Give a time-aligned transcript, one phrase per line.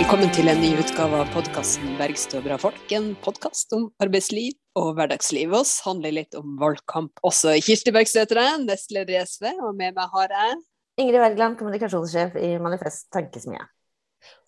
[0.00, 2.92] Velkommen til en ny utgave av podkasten 'Bergstø bra folk'.
[2.96, 5.52] En podkast om arbeidsliv og hverdagsliv.
[5.52, 7.52] Oss handler litt om valgkamp også.
[7.60, 10.56] Kirsti Bergstø heter jeg, nestleder i SV, og med meg har jeg
[11.04, 13.60] Ingrid Wergeland, kommunikasjonssjef i Manifest Tankesmie.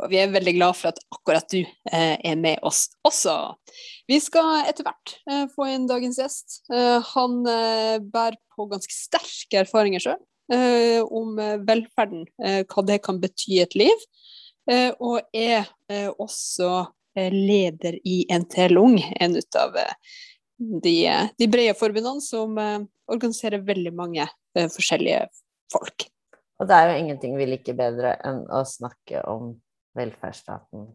[0.00, 3.36] Og vi er veldig glad for at akkurat du eh, er med oss også.
[4.08, 6.62] Vi skal etter hvert eh, få inn dagens gjest.
[6.72, 13.02] Eh, han eh, bærer på ganske sterke erfaringer sjøl eh, om eh, velferden, hva det
[13.04, 14.08] kan bety i et liv.
[15.02, 15.66] Og er
[16.22, 16.84] også
[17.16, 19.74] leder i NTL Ung, en ut av
[20.56, 20.94] de,
[21.38, 22.54] de brede forbundene som
[23.10, 25.26] organiserer veldig mange forskjellige
[25.74, 26.06] folk.
[26.62, 29.56] Og det er jo ingenting vi liker bedre enn å snakke om
[29.98, 30.86] velferdsstaten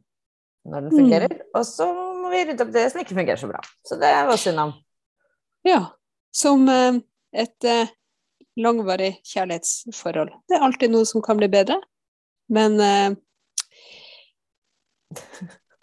[0.67, 1.33] når den fungerer.
[1.33, 1.45] Mm.
[1.59, 3.61] Og så må vi rydde opp det som ikke fungerer så bra.
[3.87, 4.73] Så det er synd om.
[5.67, 5.81] Ja.
[6.35, 6.99] Som eh,
[7.43, 7.93] et eh,
[8.59, 10.33] langvarig kjærlighetsforhold.
[10.47, 11.79] Det er alltid noe som kan bli bedre,
[12.53, 13.15] men eh,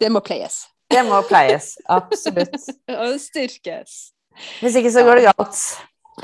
[0.01, 0.63] det må pleies.
[0.91, 2.55] Det må pleies, absolutt.
[3.01, 3.97] Og styrkes.
[4.61, 5.61] Hvis ikke så går det galt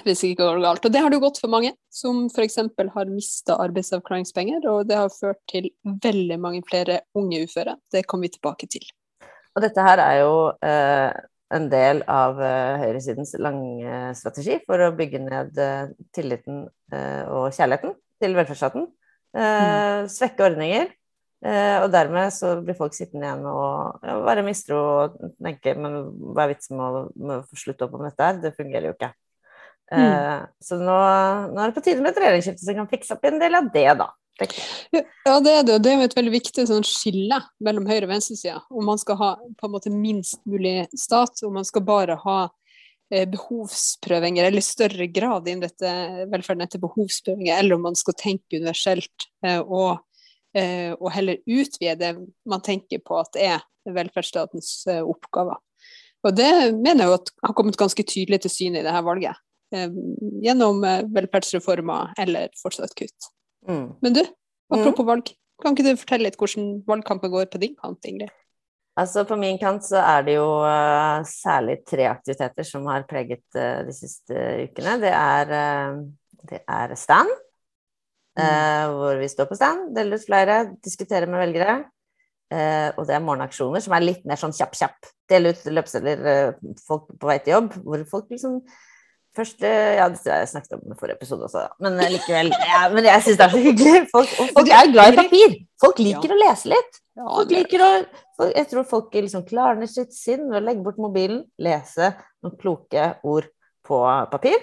[0.06, 0.86] hvis ikke går galt.
[0.86, 2.60] Og det har det jo gått for mange, som f.eks.
[2.96, 7.76] har mista arbeidsavklaringspenger, og det har ført til veldig mange flere unge uføre.
[7.92, 8.88] Det kommer vi tilbake til.
[9.56, 11.12] Og dette her er jo eh,
[11.52, 16.64] en del av eh, høyresidens lange strategi for å bygge ned eh, tilliten
[16.94, 18.88] eh, og kjærligheten til velferdsstaten.
[19.36, 20.12] Eh, mm.
[20.12, 20.88] Svekke ordninger.
[21.42, 25.96] Eh, og dermed så blir folk sittende igjen og ja, være mistro og tenke men
[26.36, 28.38] hva er vitsen med å, med å slutte opp om dette her?
[28.44, 29.10] Det fungerer jo ikke.
[29.92, 30.06] Mm.
[30.06, 30.98] Uh, så nå,
[31.52, 33.72] nå, er det på tide med et regjeringsskifte som kan fikse opp en del av
[33.74, 34.08] det, da.
[35.26, 35.76] Ja, det er det.
[35.84, 38.62] Det er jo et veldig viktig sånn, skille mellom høyre- og venstresida.
[38.72, 42.38] Om man skal ha på en måte minst mulig stat, om man skal bare ha
[43.12, 45.92] eh, behovsprøvinger, eller i større grad inn dette
[46.32, 50.11] velferden etter behovsprøvinger, eller om man skal tenke universelt eh, og, eh,
[50.52, 52.10] og, heller utvide det
[52.50, 55.60] man tenker på at er velferdsstatens eh, oppgaver.
[56.22, 59.40] Og det mener jeg at har kommet ganske tydelig til syne i dette valget.
[59.74, 59.90] Eh,
[60.44, 63.32] gjennom eh, velferdsreformer eller fortsatt kutt.
[63.68, 63.88] Mm.
[64.04, 64.22] Men du,
[64.74, 65.10] apropos mm.
[65.10, 68.34] valg, kan ikke du fortelle litt hvordan valgkampen går på din kant, Ingrid?
[69.00, 73.46] Altså På min kant så er det jo uh, særlig tre aktiviteter som har preget
[73.56, 74.36] uh, de siste
[74.66, 74.98] ukene.
[75.00, 76.02] Det er, uh,
[76.50, 77.32] det er stand,
[78.40, 78.94] mm.
[78.98, 81.82] hvor vi står på stand, deler ut flere, diskuterer med velgere.
[82.98, 85.12] og det er morgenaksjoner som er litt mer sånn kjapp-kjapp.
[85.32, 86.24] Dele ut løpsedler
[86.84, 88.58] folk på vei til jobb, hvor folk liksom
[89.32, 92.50] Først, ja, det har jeg snakket om i forrige episode også, men likevel.
[92.72, 94.02] Ja, men jeg syns det er så hyggelig.
[94.12, 95.54] Folk, folk er glad i papir.
[95.80, 96.36] Folk liker ja.
[96.36, 97.00] å lese litt.
[97.22, 97.90] Folk liker å,
[98.50, 102.12] jeg tror folk liksom klarner sitt sinn ved å legge bort mobilen, lese
[102.44, 103.48] noen kloke ord
[103.88, 104.02] på
[104.34, 104.60] papir.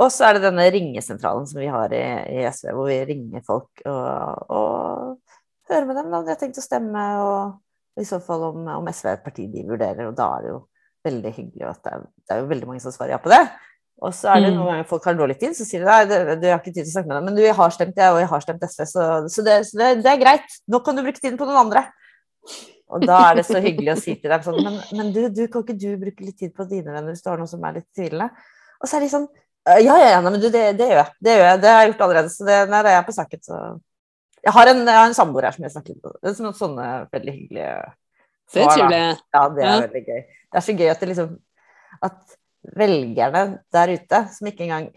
[0.00, 2.04] Og så er det denne ringesentralen som vi har i,
[2.40, 5.40] i SV, hvor vi ringer folk og, og
[5.70, 8.88] hører med dem om de har tenkt å stemme, og i så fall om, om
[8.88, 10.06] SV er et parti de vurderer.
[10.08, 10.60] Og da er det jo
[11.06, 11.66] veldig hyggelig.
[11.68, 13.42] at det er, det er, jo veldig mange som svarer ja på det.
[14.00, 14.56] Og så er det mm.
[14.56, 16.88] noen ganger folk har dårlig tid, så sier de nei, du har ikke tid til
[16.88, 18.84] å snakke med deg, men du, jeg har stemt jeg, og jeg har stemt SV,
[18.88, 20.54] så, så, det, så det, det, er greit.
[20.72, 21.84] Nå kan du bruke tiden på noen andre.
[22.90, 25.44] Og da er det så hyggelig å si til dem sånn Men, men du, du,
[25.52, 27.76] kan ikke du bruke litt tid på dine venner hvis du har noen som er
[27.76, 28.32] litt tvilende?
[28.80, 29.28] Og så er de sånn
[29.68, 31.12] Ja, ja, ja, men du, det, det, gjør jeg.
[31.20, 31.60] Det gjør jeg.
[31.62, 32.32] Det har jeg gjort allerede.
[32.32, 33.56] Så det, nei, det er på saken, så
[34.40, 36.14] Jeg har en, jeg har en samboer her som jeg snakker med.
[36.16, 37.72] Det er noen sånne veldig hyggelige
[38.50, 39.00] det er trivelig.
[39.34, 39.80] Ja, det er ja.
[39.84, 40.22] veldig gøy.
[40.50, 41.34] Det er så gøy at det liksom
[42.06, 42.36] At
[42.76, 44.88] velgerne der ute, som ikke engang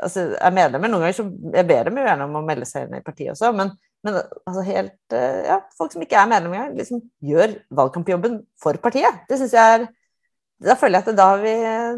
[0.00, 2.86] altså, er medlemmer Noen ganger så jeg ber dem jo gjerne om å melde seg
[2.86, 3.72] inn i partiet også, men,
[4.06, 7.02] men altså helt eh, Ja, folk som ikke er medlemmer engang, liksom
[7.32, 9.24] gjør valgkampjobben for partiet.
[9.28, 9.88] Det syns jeg er
[10.70, 11.54] Da føler jeg at da har vi,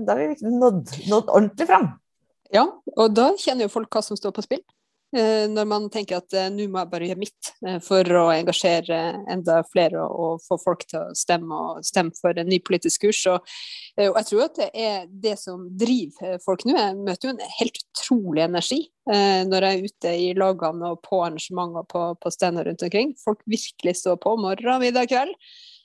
[0.07, 1.89] da har vi liksom nådd, nådd ordentlig fram.
[2.53, 4.65] Ja, og da kjenner jo folk hva som står på spill.
[5.13, 8.23] Eh, når man tenker at eh, nå må jeg bare gjøre mitt eh, for å
[8.33, 13.05] engasjere enda flere og, få folk til å stemme og stemme for en ny politisk
[13.05, 13.21] kurs.
[13.29, 13.53] Og,
[14.01, 16.79] jeg tror at det er det som driver folk nå.
[16.79, 21.19] Jeg møter jo en helt utrolig energi når jeg er ute i lagene og på
[21.27, 23.13] arrangementer på, på steder rundt omkring.
[23.21, 25.37] Folk virkelig står på morgen, middag, kveld.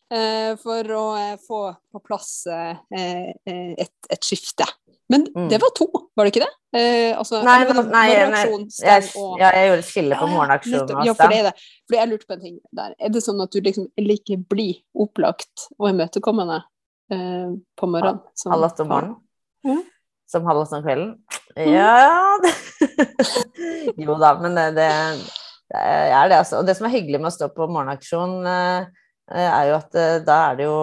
[0.07, 1.05] For å
[1.43, 1.61] få
[1.91, 4.63] på plass et, et skifte.
[5.09, 5.49] Men mm.
[5.49, 6.53] det var to, var det ikke det?
[6.75, 10.31] Eh, altså, nei, men, nei, nei jeg, og, ja, jeg gjorde et skille på ja,
[10.33, 11.53] morgenaksjon og Ja, for det det.
[11.87, 12.95] Fordi jeg lurte på en ting der.
[12.99, 16.59] Er det sånn at du liksom liker like blid, opplagt og imøtekommende
[17.15, 18.19] eh, på morgenen?
[18.51, 19.17] Halv åtte om morgenen?
[19.67, 19.79] Ja.
[20.27, 21.15] Som halv åtte om kvelden?
[21.55, 21.71] Mm.
[21.71, 22.35] Ja
[24.03, 24.91] Jo da, men det, det,
[25.71, 26.59] det, er det, altså.
[26.59, 29.97] Og det som er hyggelig med å stå på morgenaksjon eh, Eh, er jo at
[29.99, 30.75] eh, da er det jo,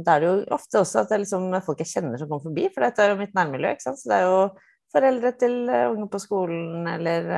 [0.00, 2.46] da er det jo ofte også at det er liksom folk jeg kjenner som kommer
[2.48, 3.74] forbi, for dette er jo mitt nærmiljø.
[3.74, 4.00] ikke sant?
[4.00, 4.38] Så det er jo
[4.94, 7.28] foreldre til eh, unge på skolen eller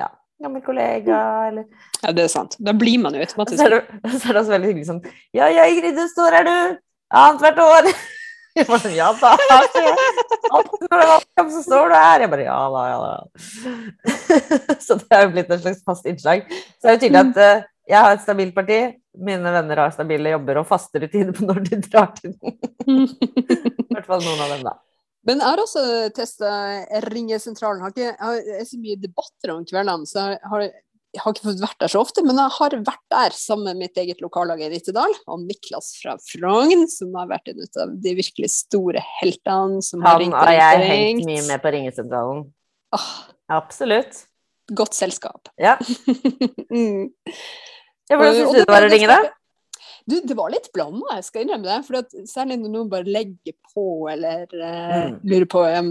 [0.00, 0.10] ja,
[0.42, 1.22] gammel kollega,
[1.52, 1.66] eller
[2.02, 2.58] Ja, det er sant.
[2.58, 3.82] Da blir man jo Så er det,
[4.20, 5.02] så er det også veldig hyggelig sånn
[5.36, 6.78] Ja, ja, Ingrid, du står her, du!
[7.14, 7.92] Annethvert år!
[8.58, 9.32] Jeg bare sånn, ja da.
[10.48, 12.22] Alltid når det er valgkamp, så står du her.
[12.24, 13.12] Jeg bare ja da, ja da.
[14.86, 16.48] Så det er jo blitt et slags fast innslag.
[16.48, 18.80] Så det er jo tydelig at eh, jeg har et stabilt parti,
[19.18, 22.58] mine venner har stabile jobber og faste rutiner på når de drar til den.
[22.84, 24.74] I hvert fall noen av dem, da.
[25.28, 25.84] Men jeg har også
[26.16, 26.50] testa
[27.08, 27.82] Ringesentralen.
[27.84, 30.62] Har ikke, jeg har så mye debatter om kveldene, så jeg har,
[31.16, 32.24] jeg har ikke fått vært der så ofte.
[32.24, 36.16] Men jeg har vært der sammen med mitt eget lokallag i Nittedal, og Niklas fra
[36.30, 39.82] Frogn, som har vært en av de virkelig store heltene.
[39.84, 40.36] Som har ringt.
[40.38, 42.46] Han har jeg hengt mye med på ringesentralen.
[42.96, 43.10] Åh,
[43.58, 44.22] Absolutt.
[44.72, 45.50] godt selskap.
[45.60, 45.76] Ja.
[46.72, 47.10] mm.
[48.08, 49.18] Ja, Hvordan syns du det var å ringe, da?
[50.08, 51.74] Du, det var litt blanda, jeg skal innrømme det.
[51.84, 55.18] For særlig når noen bare legger på eller uh, Mm.
[55.28, 55.90] lurer på um,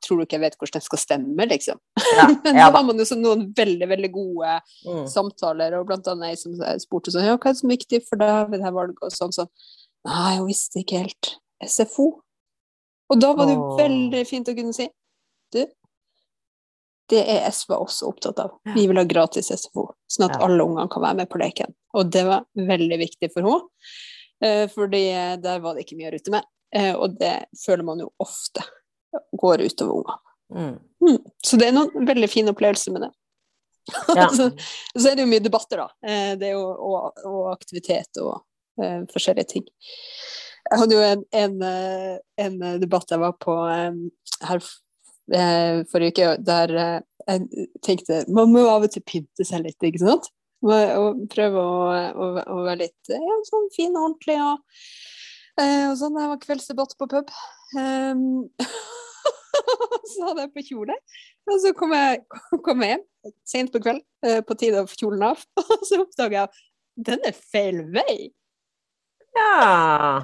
[0.00, 1.76] Tror du ikke jeg vet hvordan jeg skal stemme, liksom?
[2.16, 4.54] Ja, Men ja da har man jo noen veldig, veldig gode
[4.88, 5.04] Mm.
[5.12, 8.00] samtaler, og blant annet ei som spurte sånn Ja, hva er det som er viktig
[8.08, 8.96] for deg ved det her valget?
[9.04, 9.50] Og sånn sånn.
[10.08, 11.34] Nei, jeg visste ikke helt.
[11.62, 12.08] SFO.
[13.12, 14.88] Og da var det jo veldig fint å kunne si
[15.52, 15.60] Du,
[17.12, 18.54] det er SV også opptatt av.
[18.74, 21.74] Vi vil ha gratis SFO, sånn at alle ungene kan være med på leken.
[21.98, 23.88] Og det var veldig viktig for henne,
[24.44, 25.02] eh, fordi
[25.44, 26.48] der var det ikke mye å rute med.
[26.72, 27.34] Eh, Og det
[27.66, 28.64] føler man jo ofte
[29.36, 30.20] går utover ungene.
[30.52, 30.78] Mm.
[31.04, 31.18] Mm.
[31.44, 33.12] Så det er noen veldig fine opplevelser med det.
[34.16, 34.28] Ja.
[34.30, 34.46] så,
[34.94, 35.88] så er det jo mye debatter, da.
[36.06, 38.38] Eh, Det er jo, og, og aktivitet og
[38.80, 39.64] uh, forskjellige ting.
[40.70, 41.64] Jeg hadde jo en, en,
[42.40, 44.04] en debatt jeg var på um,
[44.46, 44.62] her
[45.90, 50.02] forrige uke, der eh, jeg tenkte man må av og til pynte seg litt, ikke
[50.02, 50.30] sant?
[50.62, 51.78] Og, prøve å,
[52.14, 54.36] å, å være litt eh, ja, sånn fin og ordentlig.
[54.38, 54.84] Og,
[55.58, 56.18] eh, og sånn.
[56.18, 57.32] Det var kveldsdebatt på pub.
[57.74, 58.44] Um,
[60.12, 60.98] så hadde jeg på kjole.
[61.50, 62.22] Og så kom jeg,
[62.66, 63.08] kom jeg hjem
[63.46, 65.42] sent på kveld, eh, på tide å få kjolen av.
[65.64, 66.62] Og så oppdaga jeg at
[67.10, 68.16] den er feil vei.
[69.38, 70.22] ja.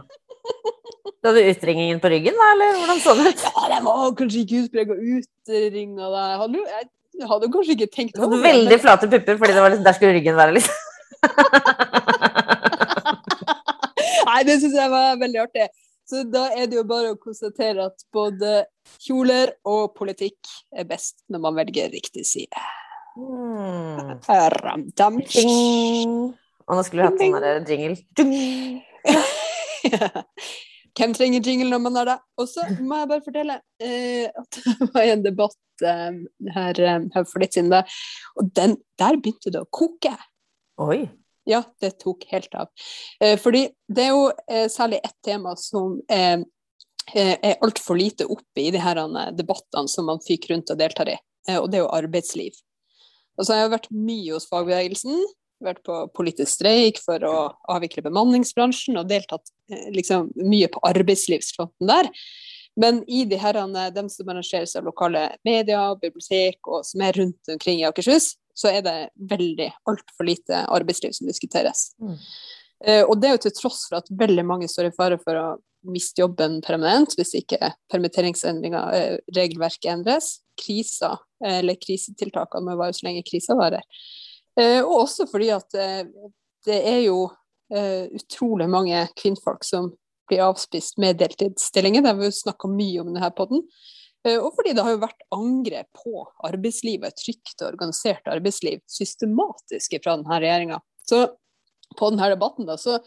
[1.22, 3.40] Da hadde du utringningen på ryggen, da, eller hvordan så det ut?
[3.48, 6.30] Ja, det var kanskje ikke utprega utringa der.
[6.42, 6.58] Hadde,
[7.18, 9.70] jeg hadde kanskje ikke tenkt Du over det, men- veldig flate pupper, fordi det var
[9.74, 10.76] litt, der skulle ryggen være, liksom.
[14.28, 15.66] Nei, det syns jeg var veldig artig.
[16.08, 18.62] Så da er det jo bare å konstatere at både
[19.04, 20.38] kjoler og politikk
[20.72, 22.56] er best når man velger riktig side.
[23.18, 24.14] Mm.
[24.62, 25.14] Ram-dam.
[26.68, 27.96] Og nå skulle vi hatt sånn jingle.
[28.16, 28.32] Ding.
[30.98, 32.16] Hvem trenger jingle når man har det?
[32.40, 36.18] Og så må jeg bare fortelle eh, at det var en debatt eh,
[36.56, 37.84] her, eh, her for litt siden, da.
[38.38, 40.14] og den, der begynte det å koke.
[40.82, 41.06] Oi.
[41.48, 42.68] Ja, det tok helt av.
[43.24, 46.42] Eh, fordi det er jo eh, særlig ett tema som eh,
[47.14, 49.00] eh, er altfor lite oppe i de her
[49.36, 51.16] debattene som man fyker rundt og deltar i,
[51.56, 52.58] og det er jo arbeidsliv.
[53.38, 55.22] Altså, jeg har vært mye hos fagbevegelsen,
[55.64, 57.36] vært på politisk streik for å
[57.72, 62.10] avvikle bemanningsbransjen og deltatt eh, liksom, mye på arbeidslivsfronten der.
[62.78, 67.50] Men i de herrene, dem som arrangeres av lokale medier, bibliotek og som er rundt
[67.50, 68.96] omkring i Akershus, så er det
[69.30, 71.88] veldig altfor lite arbeidsliv som diskuteres.
[72.02, 72.16] Mm.
[72.86, 75.38] Eh, og det er jo til tross for at veldig mange står i fare for
[75.38, 75.48] å
[75.88, 80.38] miste jobben permanent hvis ikke permitteringsendringer, eh, regelverket endres.
[80.58, 83.84] Kriser, eller krisetiltakene må vare så lenge krisa varer.
[84.58, 86.02] Eh, og også fordi at eh,
[86.66, 87.28] det er jo
[87.74, 89.92] eh, utrolig mange kvinnfolk som
[90.28, 92.02] blir avspist med deltidsstillinger.
[92.02, 93.64] Det har vi jo snakka mye om denne poden.
[94.28, 100.16] Og fordi det har jo vært angrep på arbeidslivet, trygt og organisert arbeidsliv, systematisk fra
[100.18, 100.80] denne regjeringa.
[101.06, 101.20] Så
[101.96, 102.98] på denne debatten da, så,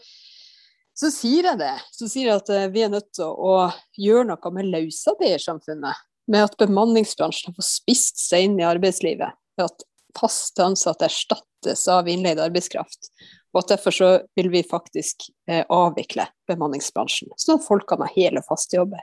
[0.98, 1.76] så sier jeg det.
[1.94, 3.68] Så sier jeg at vi er nødt til å,
[4.00, 6.00] gjøre noe med løsarbeidersamfunnet.
[6.32, 9.36] Med at bemanningsbransjen har fått spist seg inn i arbeidslivet.
[9.60, 9.86] Ved at
[10.18, 13.10] fast ansatte erstattes av innleid arbeidskraft.
[13.52, 15.16] Og at derfor så vil vi faktisk
[15.50, 19.02] eh, avvikle bemanningsbransjen, sånn at folk kan ha hele, faste jobber.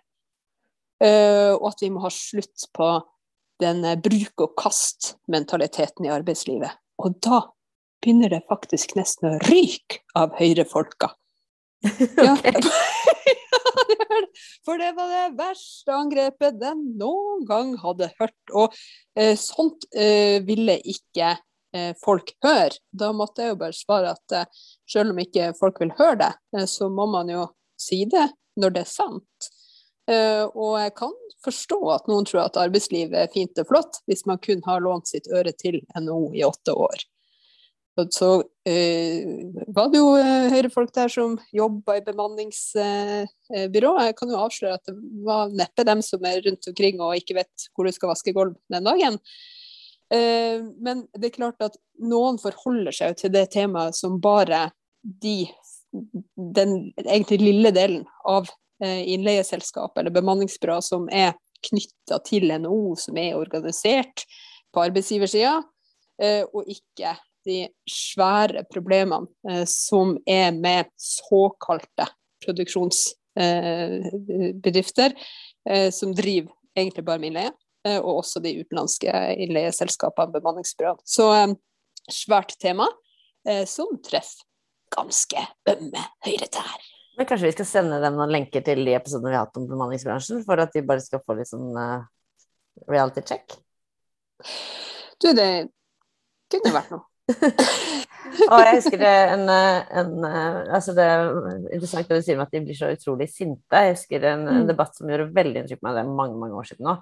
[0.99, 2.87] Uh, og at vi må ha slutt på
[3.63, 6.71] den eh, bruk-og-kast-mentaliteten i arbeidslivet.
[6.99, 7.39] Og da
[8.03, 11.07] begynner det faktisk nesten å ryke av høyrefolka.
[12.19, 12.35] Ja.
[14.65, 18.53] For det var det verste angrepet den noen gang hadde hørt.
[18.53, 18.75] Og
[19.19, 21.35] eh, sånt eh, ville ikke
[21.75, 22.75] eh, folk høre.
[22.91, 26.33] Da måtte jeg jo bare svare at eh, selv om ikke folk vil høre det,
[26.57, 27.47] eh, så må man jo
[27.79, 28.27] si det
[28.59, 29.51] når det er sant.
[30.09, 31.13] Eh, og jeg kan
[31.45, 35.11] forstå at noen tror at arbeidslivet er fint og flott hvis man kun har lånt
[35.11, 37.08] sitt øre til NHO i åtte år.
[38.15, 38.29] Så
[38.67, 39.27] eh,
[39.75, 43.93] var det jo eh, høyrefolk der som jobba i bemanningsbyrå.
[44.05, 47.39] jeg kan jo avsløre at det var neppe dem som er rundt omkring og ikke
[47.41, 49.19] vet hvor du skal vaske gulv den dagen.
[50.13, 54.69] Eh, men det er klart at noen forholder seg til det temaet som bare
[55.03, 55.43] de,
[56.35, 58.49] den egentlig lille delen av
[58.83, 61.35] eh, innleieselskap eller bemanningsbyrå som er
[61.69, 64.25] knytta til NHO, som er organisert
[64.73, 65.59] på arbeidsgiversida,
[66.21, 67.13] eh, og ikke
[67.49, 72.05] de svære problemene som er med såkalte
[72.45, 75.09] produksjonsbedrifter
[75.91, 77.51] som driver egentlig bare med innleie.
[77.87, 81.03] Eh, og også de utenlandske innleieselskapene, bemanningsbyråene.
[81.07, 81.55] Så eh,
[82.11, 82.89] svært tema
[83.47, 84.45] eh, som treffer
[84.95, 86.87] ganske ømme høyretær.
[87.19, 89.67] Men kanskje vi skal sende dem noen lenker til de episodene vi har hatt om
[89.69, 91.75] bemanningsbransjen, for at de bare skal få litt sånn
[92.87, 93.57] reality check?
[95.19, 95.49] Du, det
[96.49, 97.05] kunne vært noe.
[98.51, 101.29] og jeg husker det en, en, altså det er
[101.75, 103.83] interessant det du sier at de blir så utrolig sinte.
[103.85, 104.67] Jeg husker en, en mm.
[104.71, 106.97] debatt som gjorde veldig inntrykk på meg, det er mange mange år siden nå.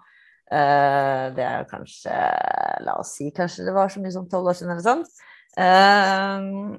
[0.48, 2.14] Uh, det er kanskje
[2.86, 5.04] La oss si kanskje det var så mye som tolv år siden eller sånn.
[5.58, 6.78] Uh,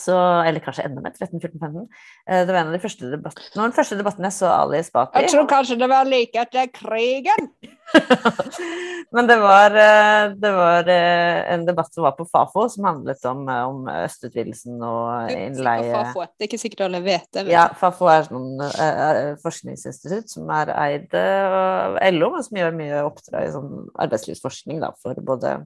[0.00, 1.14] så, eller kanskje enda mer.
[1.18, 1.86] 13-14-15.
[2.28, 5.22] Uh, det var en av de første debattene den første debatten jeg så Ali Esbati
[5.22, 7.50] Jeg tror kanskje det var like etter krigen!
[9.14, 13.42] Men det var, eh, det var, en debatt som var på Fafo, som handlet om,
[13.48, 17.44] om østutvidelsen og innleie Det er ikke sikkert alle vet det.
[17.52, 23.04] Ja, Fafo er sånn uh, forskningsinstitutt som er eid av LO, men som gjør mye
[23.04, 25.58] oppdrag i sånn arbeidslivsforskning da, for både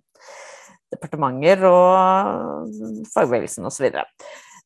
[0.97, 3.93] departementer og fagbevegelsen osv.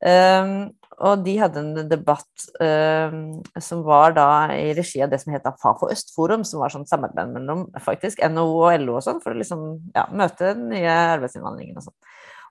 [0.00, 0.70] Um,
[1.00, 5.48] og de hadde en debatt um, som var da i regi av det som het
[5.60, 9.40] Fafo Østforum, som var sånn samarbeid mellom faktisk NHO og LO og sånn, for å
[9.40, 9.64] liksom
[9.96, 11.96] ja, møte den nye arbeidsinnvandringen og sånn.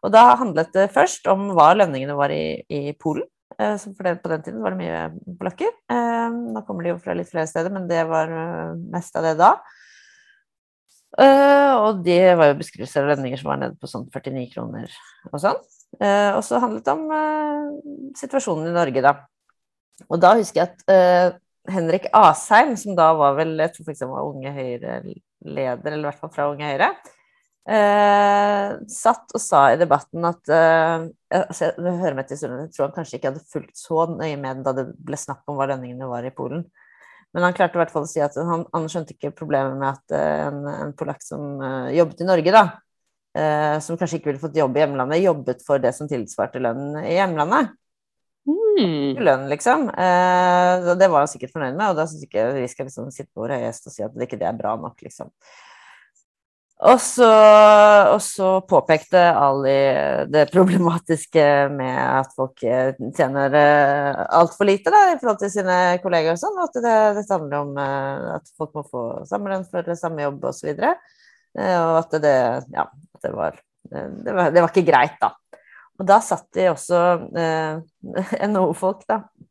[0.06, 3.28] Og da handlet det først om hva lønningene var i, i Polen.
[3.60, 5.74] Uh, for det, på den tiden var det mye polakker.
[5.92, 9.28] Eh, nå kommer de jo fra litt flere steder, men det var uh, mest av
[9.28, 9.56] det da.
[11.18, 14.92] Uh, og det var jo beskrivelser av lønninger som var nede på sånn 49 kroner
[15.32, 15.58] og sånn.
[15.98, 19.16] Uh, og så handlet det om uh, situasjonen i Norge, da.
[20.08, 21.40] Og da husker jeg at
[21.70, 26.08] Henrik Asheim, som da var vel jeg tror faktisk han var Unge Høyre-leder, eller i
[26.08, 26.94] hvert fall fra Unge Høyre,
[28.90, 33.20] satt og sa i debatten at altså, jeg, hører meg til jeg tror han kanskje
[33.20, 36.32] ikke hadde fulgt så nøye med da det ble snakk om hva lønningene var i
[36.34, 36.64] Polen.
[37.34, 39.90] Men han klarte i hvert fall å si at han, han skjønte ikke problemet med
[39.92, 42.64] at uh, en, en polakk som uh, jobbet i Norge, da,
[43.38, 47.04] uh, som kanskje ikke ville fått jobb i hjemlandet, jobbet for det som tilsvarte lønnen
[47.04, 47.76] i hjemlandet.
[48.50, 49.20] Mm.
[49.22, 49.90] Lønn, liksom.
[49.92, 53.44] det var han sikkert fornøyd med, og da syns ikke vi skal liksom sitte på
[53.44, 55.30] vår høye hest og si at det ikke det er bra nok, liksom.
[56.80, 57.28] Og så,
[58.14, 59.76] og så, påpekte Ali
[60.32, 61.44] det problematiske
[61.74, 66.40] med at folk eh, tjener eh, altfor lite da, i forhold til sine kollegaer og
[66.40, 66.62] sånn.
[66.64, 70.48] At det, det handler om eh, at folk må få samme lønn for samme jobb
[70.54, 70.72] osv.
[70.72, 72.38] Og, så og at det,
[72.72, 72.88] ja,
[73.26, 73.60] det, var,
[73.92, 75.34] det, var, det var ikke greit, da.
[76.00, 77.04] Og da satt de også
[77.44, 77.82] eh,
[78.54, 79.04] NHO-folk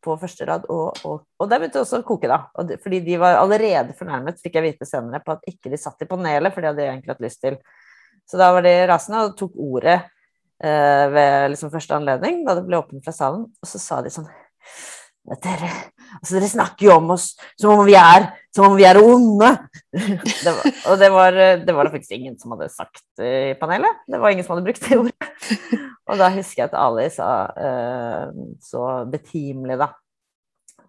[0.04, 2.42] på første rad, og, og, og der begynte også å koke, da.
[2.68, 6.04] Det, fordi de var allerede fornærmet, fikk jeg vite senere, på at ikke de satt
[6.04, 7.58] i panelet, for det hadde de egentlig hatt lyst til.
[8.28, 12.66] Så da var de rasende og tok ordet eh, ved liksom første anledning, da det
[12.68, 14.28] ble åpnet fra salen, og så sa de sånn
[15.28, 15.68] dere,
[16.18, 17.30] altså dere snakker jo om oss
[17.60, 19.50] som om vi er, som om vi er onde!
[20.44, 24.02] Det var, og det var, det var det faktisk ingen som hadde sagt i panelet.
[24.08, 25.28] Det var ingen som hadde brukt det ordet.
[26.08, 28.30] Og da husker jeg at Ali sa uh,
[28.64, 29.90] så betimelig, da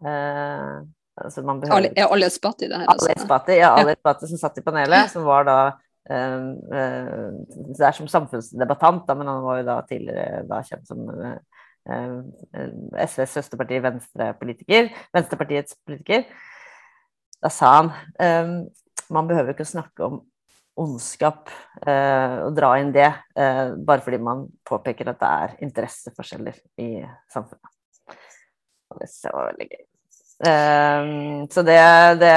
[0.06, 0.80] uh,
[1.20, 2.88] altså behøver, Er Ali Espati, det her?
[2.88, 3.10] Altså?
[3.10, 7.98] Ali Espati, ja, Ali Espati som satt i panelet, som var da uh, Det er
[7.98, 11.40] som samfunnsdebattant, da, men han var jo da tidligere da kjent som Eh,
[11.88, 16.26] SVs søsterparti Venstre-politiker, Venstrepartiets politiker,
[17.40, 18.56] da sa han um,
[19.16, 20.20] man behøver ikke å snakke om
[20.80, 21.50] ondskap
[21.88, 26.92] uh, og dra inn det bare fordi man påpeker at det er interesseforskjeller i
[27.32, 27.76] samfunnet.
[28.90, 29.89] Og det var veldig gøy.
[30.40, 31.76] Um, så det,
[32.22, 32.32] det,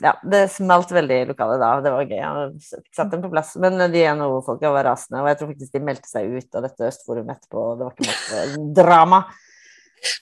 [0.00, 1.70] ja, det smalt veldig i lokalet da.
[1.84, 2.16] Det var gøy.
[2.16, 3.52] Jeg fikk satt dem på plass.
[3.60, 6.88] Men de NHO-folka var rasende, og jeg tror faktisk de meldte seg ut av dette
[6.88, 7.66] Østforumet etterpå.
[7.76, 9.22] Det var ikke masse drama.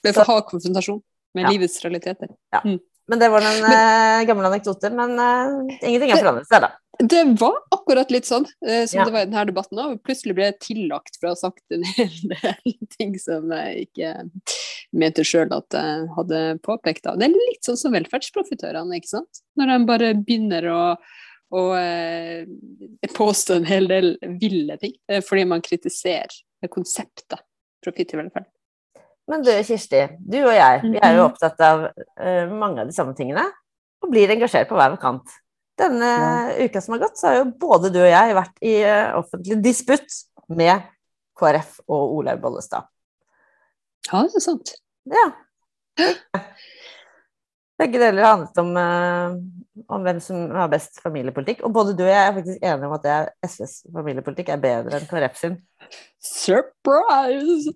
[0.03, 0.99] vi for hard konfrontasjon
[1.37, 1.53] med ja.
[1.55, 2.33] livets realiteter.
[2.51, 2.63] Ja.
[2.65, 2.79] Mm.
[3.09, 4.91] Men det var en uh, gammel anekdote.
[4.93, 6.75] Men uh, ingenting er forandret seg, da.
[6.99, 9.05] Det var akkurat litt sånn eh, som ja.
[9.07, 9.93] det var i denne debatten òg.
[10.03, 14.11] Plutselig ble jeg tillagt for å ha sagt en hel del ting som jeg ikke
[14.99, 17.07] mente sjøl at jeg hadde påpekt.
[17.07, 19.43] Det er litt sånn som velferdsprofitørene, ikke sant.
[19.59, 20.83] Når de bare begynner å,
[21.55, 22.43] å eh,
[23.15, 26.35] påstå en hel del ville ting eh, fordi man kritiserer
[26.67, 27.45] konseptet
[27.79, 28.49] profitt i velferd.
[29.29, 31.27] Men du Kirsti, du og jeg vi er jo mhm.
[31.29, 33.45] opptatt av uh, mange av de samme tingene.
[34.03, 35.37] Og blir engasjert på hver kant.
[35.79, 36.09] Denne
[36.59, 39.59] uka som har gått, så har jo både du og jeg vært i eh, offentlig
[39.63, 40.21] disputt
[40.51, 40.87] med
[41.39, 42.89] KrF og Olaug Bollestad.
[44.09, 44.73] Ja, det er sant.
[45.09, 45.25] Ja.
[47.79, 51.63] Begge deler handlet om, eh, om hvem som har best familiepolitikk.
[51.63, 54.99] Og både du og jeg er faktisk enige om at er SVs familiepolitikk er bedre
[54.99, 55.55] enn KrF sin.
[56.19, 57.71] Surprise!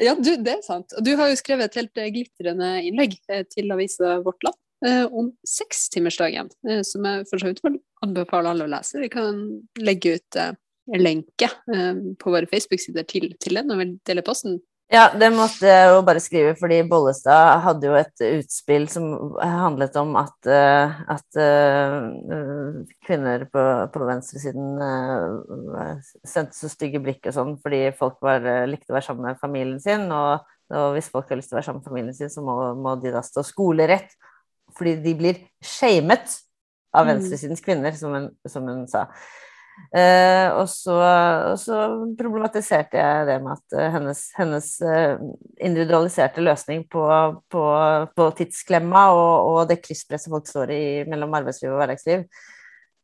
[0.00, 0.96] Ja, du, det er sant.
[1.04, 3.18] Du har jo skrevet et helt eh, glitrende innlegg
[3.52, 4.56] til avisa Vårt Land
[5.12, 7.60] om sekstimersdagen, eh, som jeg for så vidt
[8.04, 9.00] anbefaler alle å lese.
[9.02, 9.38] Vi kan
[9.80, 10.54] legge ut eh,
[10.98, 14.60] lenke eh, på våre Facebook-sider til, til den og vi dele posten.
[14.90, 19.04] Ja, det måtte jeg jo bare skrive, fordi Bollestad hadde jo et utspill som
[19.38, 25.92] handlet om at, eh, at eh, kvinner på, på venstresiden eh,
[26.26, 29.38] sendte så stygge blikk og sånn fordi folk var, eh, likte å være sammen med
[29.38, 30.08] familien sin.
[30.10, 30.42] Og,
[30.74, 32.98] og hvis folk har lyst til å være sammen med familien sin, så må, må
[32.98, 34.18] de da stå skolerett.
[34.76, 36.40] Fordi de blir shamet
[36.92, 37.14] av Mm.
[37.14, 39.06] venstresidens kvinner, som hun, som hun sa.
[39.96, 40.94] Eh, og, så,
[41.50, 41.76] og så
[42.18, 45.22] problematiserte jeg det med at eh, hennes, hennes eh,
[45.64, 47.06] individualiserte løsning på,
[47.50, 47.64] på,
[48.16, 52.26] på tidsklemma og, og det krysspresset folk står i mellom arbeidsliv og hverdagsliv,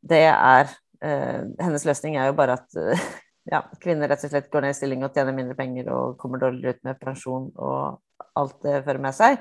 [0.06, 0.68] det er
[1.02, 3.08] eh, Hennes løsning er jo bare at eh,
[3.54, 6.42] ja, kvinner rett og slett går ned i stilling og tjener mindre penger og kommer
[6.44, 9.40] dårligere ut med pensjon og alt det fører med seg,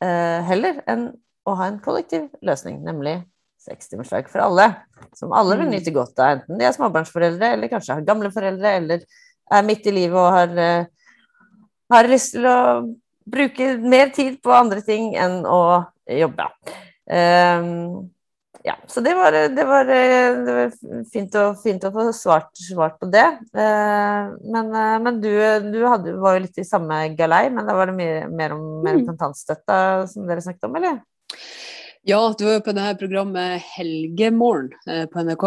[0.00, 1.10] heller enn
[1.46, 3.18] å ha en kollektiv løsning, nemlig
[3.60, 4.70] sekstimersdag for alle,
[5.16, 5.74] som alle vil Mm.
[5.74, 9.00] nyte godt av, enten de er småbarnsforeldre, eller kanskje har gamle foreldre, eller
[9.52, 10.86] er midt i livet og har, eh,
[11.90, 12.96] har lyst til å
[13.28, 16.46] bruke mer tid på andre ting enn å jobbe.
[17.10, 18.10] Ehm,
[18.62, 20.72] ja, så det var, det var, det var
[21.12, 23.24] fint, å, fint å få svart, svart på det.
[23.56, 25.30] Eh, men eh, men du,
[25.72, 28.66] du hadde, var jo litt i samme galei, men da var det mye, mer om,
[28.84, 29.06] mer om Mm.
[29.08, 29.76] kontantstøtta
[30.10, 31.00] som dere snakket om, eller?
[32.04, 35.46] Ja, du var jo på det her programmet Helgemorgen eh, på NRK,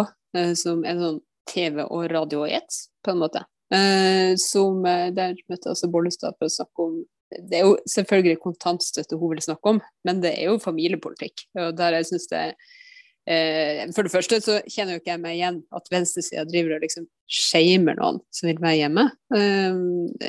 [0.58, 1.20] som er sånn
[1.52, 3.44] TV og radio i ett, på en måte.
[4.42, 6.98] Som Der møtte jeg også Bollestad for å snakke om
[7.34, 11.48] Det er jo selvfølgelig kontantstøtte hun vil snakke om, men det er jo familiepolitikk.
[11.58, 12.74] Og der jeg synes det eh,
[13.24, 17.06] For det første så kjenner jo ikke jeg meg igjen at venstresida driver og liksom
[17.32, 19.06] shamer noen som vil være hjemme.
[19.38, 19.78] Eh,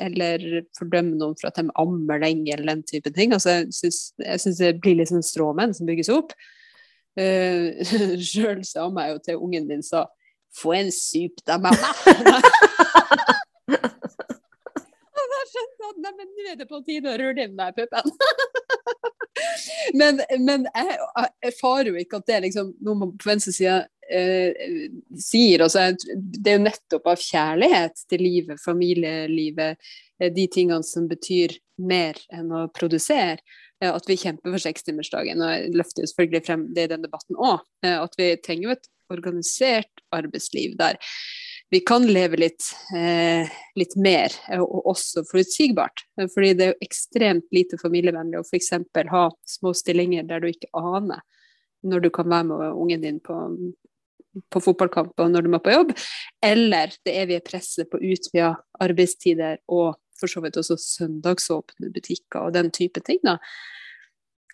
[0.05, 0.45] eller
[0.79, 3.35] fordømmer noen for at de ammer lenge, eller den type ting.
[3.35, 6.37] Altså, jeg syns det blir litt sånn stråmenn som bygges opp.
[7.15, 7.79] Uh,
[8.19, 10.09] Sjøl sa jeg jo til ungen din sa
[10.55, 11.93] få en sup da, mamma!
[15.45, 18.13] Og skjønt at nei, men nå er det på tide å rulle inn den puppen.
[20.01, 23.83] men, men jeg jeg erfarer jo ikke at det er liksom noe man på venstresida
[24.09, 24.87] eh,
[25.21, 25.67] sier.
[25.67, 31.59] Altså, det er jo nettopp av kjærlighet til livet, familielivet, eh, de tingene som betyr
[31.85, 33.43] mer enn å produsere.
[33.83, 35.45] eh, At vi kjemper for sekstimersdagen.
[35.45, 37.61] Og jeg løfter jo selvfølgelig frem det i den debatten òg.
[37.85, 40.97] At vi trenger jo et organisert arbeidsliv der
[41.75, 42.63] vi kan leve litt,
[42.95, 46.05] eh, litt mer, eh, og også forutsigbart.
[46.31, 48.71] Fordi det er jo ekstremt lite familievennlig å f.eks.
[49.11, 49.25] ha
[49.57, 51.25] små stillinger der du ikke aner
[51.85, 53.35] når du kan være med ungen din på,
[54.55, 55.91] på fotballkamp og når du må på jobb,
[56.43, 62.55] eller det evige presset på utvida arbeidstider og for så vidt også søndagsåpne butikker og
[62.55, 63.19] den type ting.
[63.27, 63.41] da.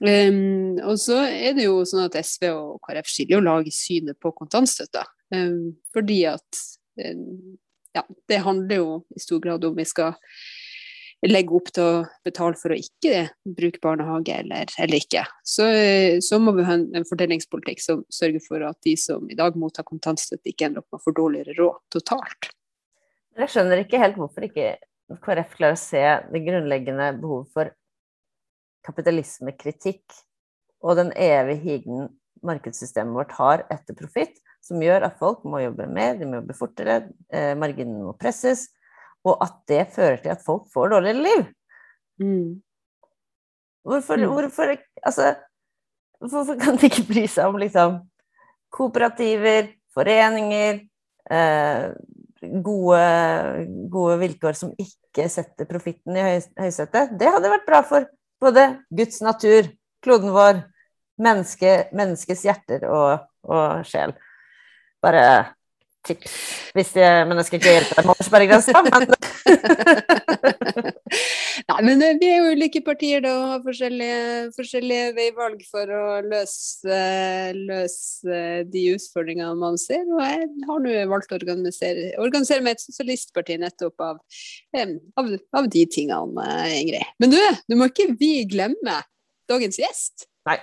[0.01, 3.75] Um, og så er det jo sånn at SV og KrF skiller jo lag i
[3.75, 5.05] synet på kontantstøtta.
[5.37, 6.63] Um, fordi at
[6.97, 10.17] ja, det handler jo i stor grad om vi skal
[11.29, 15.27] legge opp til å betale for å ikke bruke barnehage eller, eller ikke.
[15.45, 19.27] Så, eh, så må vi ha en, en fordelingspolitikk som sørger for at de som
[19.29, 22.55] i dag mottar kontantstøtte, ikke ender opp med for dårligere råd totalt.
[23.37, 24.73] Jeg skjønner ikke helt hvorfor ikke
[25.21, 27.73] KrF klarer å se det grunnleggende behovet for
[28.87, 30.21] kapitalismekritikk
[30.87, 32.09] og den evige higen
[32.47, 36.57] markedssystemet vårt har etter profitt, som gjør at folk må jobbe mer, de må jobbe
[36.59, 36.99] fortere,
[37.33, 38.69] eh, marginene må presses,
[39.25, 41.47] og at det fører til at folk får dårligere liv.
[43.85, 44.29] Hvorfor, Mm.
[44.29, 45.35] hvorfor, altså,
[46.21, 48.01] hvorfor kan de ikke bry seg om liksom,
[48.71, 50.81] kooperativer, foreninger,
[51.31, 51.93] eh,
[52.63, 53.01] gode,
[53.91, 57.17] gode vilkår som ikke setter profitten i høy, høysetet?
[57.19, 58.07] Det hadde vært bra for
[58.41, 59.73] både Guds natur,
[60.05, 60.63] kloden vår,
[61.21, 64.15] menneske, menneskets hjerter og, og sjel.
[65.05, 65.25] Bare
[66.07, 66.35] tips.
[66.75, 69.03] Hvis de, men jeg skal ikke hjelpe deg med årsberggrensa, men
[71.71, 75.91] Nei, men eh, vi er jo ulike partier da, og har forskjellige, forskjellige veivalg for
[75.93, 77.01] å løse,
[77.57, 80.07] løse de utfordringene man ser.
[80.09, 84.23] Og jeg har nå valgt å organisere, organisere meg et sosialistparti nettopp av,
[84.81, 87.15] av, av de tingene, eh, Ingrid.
[87.23, 89.01] Men du, du må ikke vi glemme
[89.51, 90.29] dagens gjest.
[90.49, 90.61] Nei.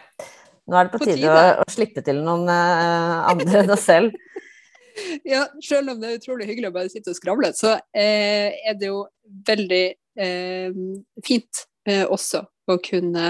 [0.67, 1.32] Nå er det på, på tide, tide.
[1.32, 4.15] Å, å, slippe til noen uh, andre enn oss selv.
[5.34, 8.77] ja, selv om det er utrolig hyggelig å bare sitte og skravle, så eh, er
[8.80, 9.03] det jo
[9.47, 9.86] veldig
[10.23, 10.80] eh,
[11.25, 13.27] fint eh, også å kunne,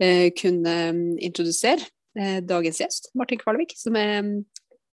[0.00, 0.76] eh, kunne
[1.24, 1.84] introdusere
[2.18, 4.32] eh, dagens gjest, Martin Kvalvik, som er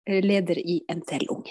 [0.05, 1.47] leder i NTL Ung.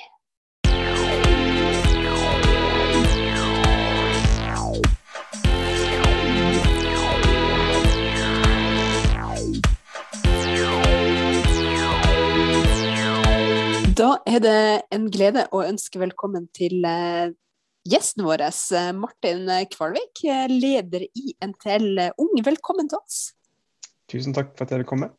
[13.93, 14.59] Da er det
[14.95, 17.33] en glede å ønske velkommen til eh,
[17.85, 22.31] gjesten vår, eh, Martin Kvalvik, eh, leder i NTL Ung.
[22.47, 23.19] Velkommen til oss.
[24.09, 25.11] Tusen takk for at jeg vil komme.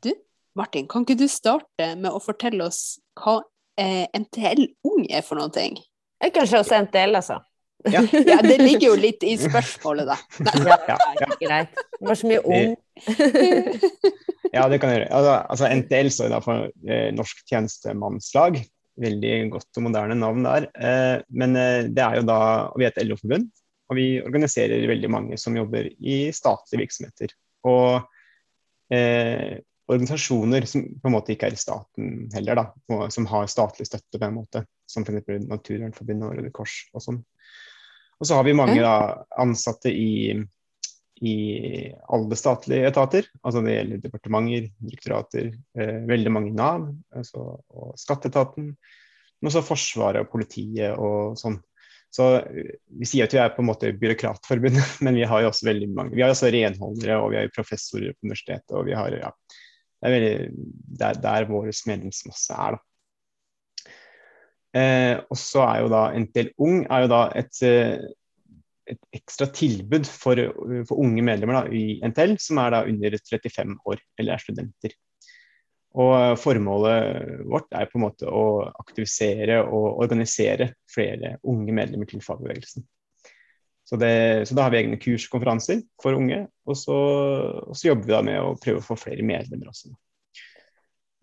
[0.00, 0.14] Du,
[0.56, 3.42] Martin, kan ikke du starte med å fortelle oss hva
[3.76, 5.76] NTL Ung er for noen ting?
[6.24, 7.42] Kanskje også NTL, altså.
[7.84, 8.00] Ja.
[8.30, 8.38] ja.
[8.40, 10.16] det ligger jo litt i spørsmålet, da.
[10.64, 11.28] Ja, ja, ja.
[11.42, 11.84] Greit.
[11.98, 12.78] Det var så mye ung.
[14.54, 15.10] Ja, det kan jeg gjøre.
[15.18, 18.60] Altså, altså NTL står da for eh, Norsk tjenestemannslag.
[19.04, 20.68] Veldig godt og moderne navn der.
[20.78, 22.38] Eh, men eh, det er jo da
[22.70, 23.48] og Vi er et LO-forbund,
[23.90, 27.34] og vi organiserer veldig mange som jobber i statlige virksomheter.
[27.66, 28.04] Og
[28.94, 29.58] eh,
[29.90, 33.88] organisasjoner som på en måte ikke er i staten heller, da, og som har statlig
[33.90, 34.64] støtte på en måte.
[34.88, 35.26] Som f.eks.
[35.50, 37.22] Naturvernforbundet og Røde Kors og sånn.
[38.20, 40.38] Og så har vi mange da, ansatte i
[41.22, 43.28] i alle statlige etater.
[43.42, 48.72] Altså det gjelder departementer, direktorater, eh, veldig mange Nav altså, og skatteetaten.
[48.74, 51.60] Men også Forsvaret og politiet og sånn.
[52.14, 55.52] Så eh, Vi sier at vi er på en måte byråkratforbundet, men vi har jo
[55.52, 56.16] også veldig mange.
[56.16, 58.74] Vi har også renholdere og vi har professorer på universitetet.
[58.74, 59.30] og vi har, ja,
[60.00, 60.66] Det er veldig,
[61.04, 62.76] der, der vår medlemsmasse er.
[62.76, 62.84] da.
[64.74, 68.00] Eh, og så er jo da NTL Ung er jo da et eh,
[68.90, 70.40] et ekstra tilbud for,
[70.88, 74.96] for unge medlemmer da, i NTL som er da under 35 år eller er studenter.
[75.94, 82.24] Og Formålet vårt er på en måte å aktivisere og organisere flere unge medlemmer til
[82.24, 82.84] fagbevegelsen.
[83.84, 86.96] Så, det, så da har vi egne kurs og konferanser for unge, og så,
[87.68, 89.92] og så, jobber vi da med å prøve å få flere medlemmer også.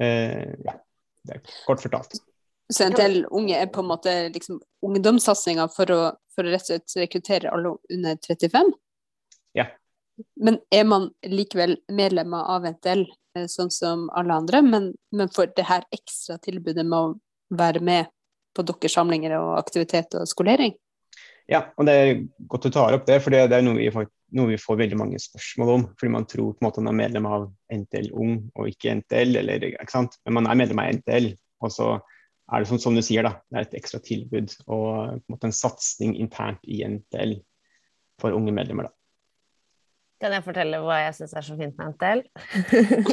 [0.01, 0.75] Eh, ja,
[1.27, 2.21] det er kort fortalt.
[2.71, 5.91] Så en del unge er på en måte liksom ungdomssatsinga for,
[6.35, 8.71] for, å rett og slett rekruttere alle under 35?
[9.57, 9.67] Ja.
[10.39, 13.03] Men er man likevel medlemmer av NTL
[13.37, 17.83] eh, sånn som alle andre, men, men får det her ekstra tilbudet med å være
[17.83, 18.11] med
[18.55, 20.75] på deres samlinger og aktivitet og skolering?
[21.51, 23.89] Ja, og det er godt du tar opp det, for det, er noe vi,
[24.37, 25.85] noe vi, får veldig mange spørsmål om.
[25.99, 29.35] Fordi man tror på en måte man er medlem av NTL Ung og ikke NTL,
[29.41, 30.15] eller, ikke sant?
[30.23, 31.31] men man er medlem av NTL.
[31.65, 31.89] Og så
[32.51, 35.21] er det som, som, du sier, da, det er et ekstra tilbud og på en,
[35.31, 37.37] måte en satsing internt i NTL
[38.21, 38.89] for unge medlemmer.
[38.89, 38.95] da.
[40.21, 42.19] Kan jeg fortelle hva jeg syns er så fint med NTL?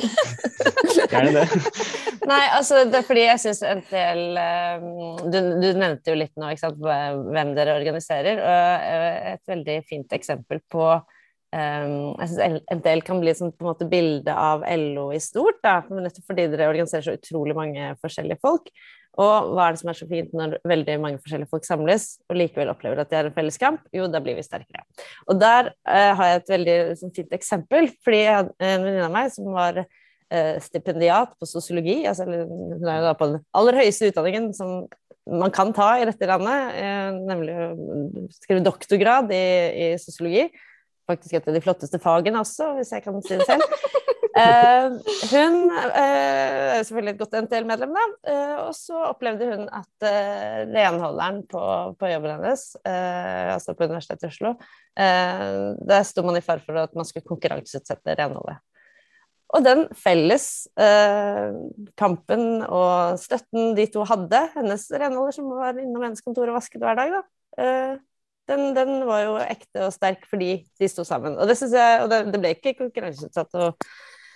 [1.09, 1.45] Gjerne det.
[2.29, 4.89] Nei, altså det er fordi jeg syns NTL eh,
[5.25, 8.43] du, du, nevnte jo litt nå ikke sant, hvem dere organiserer.
[8.43, 10.91] og eh, Et veldig fint eksempel på
[11.49, 15.63] Um, jeg syns NTL kan bli sånn, på en måte bilde av LO i stort,
[15.65, 18.69] da, nettopp fordi dere organiserer så utrolig mange forskjellige folk.
[19.19, 22.39] Og hva er det som er så fint når veldig mange forskjellige folk samles og
[22.39, 23.83] likevel opplever at de har en felles kamp?
[23.95, 24.85] Jo, da blir vi sterkere.
[25.27, 29.09] Og der eh, har jeg et veldig sånn, fint eksempel, fordi jeg hadde en venninne
[29.09, 33.43] av meg som var eh, stipendiat på sosiologi, altså hun er jo da på den
[33.59, 34.87] aller høyeste utdanningen som
[35.29, 39.45] man kan ta i dette landet, eh, nemlig å skrive doktorgrad i,
[39.89, 40.47] i sosiologi
[41.09, 43.65] faktisk et av de flotteste fagene også, hvis jeg kan si det selv.
[44.39, 44.95] Uh,
[45.33, 48.07] hun uh, er selvfølgelig et godt NTL-medlem, da.
[48.29, 50.09] Uh, og så opplevde hun at
[50.75, 51.63] renholderen på,
[51.99, 54.55] på, jobben hennes, altså på Universitetet i Oslo,
[54.99, 58.61] der sto man i fare for at man skulle konkurranseutsette renholdet.
[59.57, 60.69] Og den felles
[61.97, 66.85] kampen og støtten de to hadde, hennes renholder som var innom hennes kontor og vasket
[66.85, 67.23] hver dag, da,
[68.49, 71.37] den, den, var jo ekte og sterk fordi de sto sammen.
[71.39, 73.59] Og det, jeg, og det, det ble ikke konkurranseutsatt.
[73.61, 73.89] og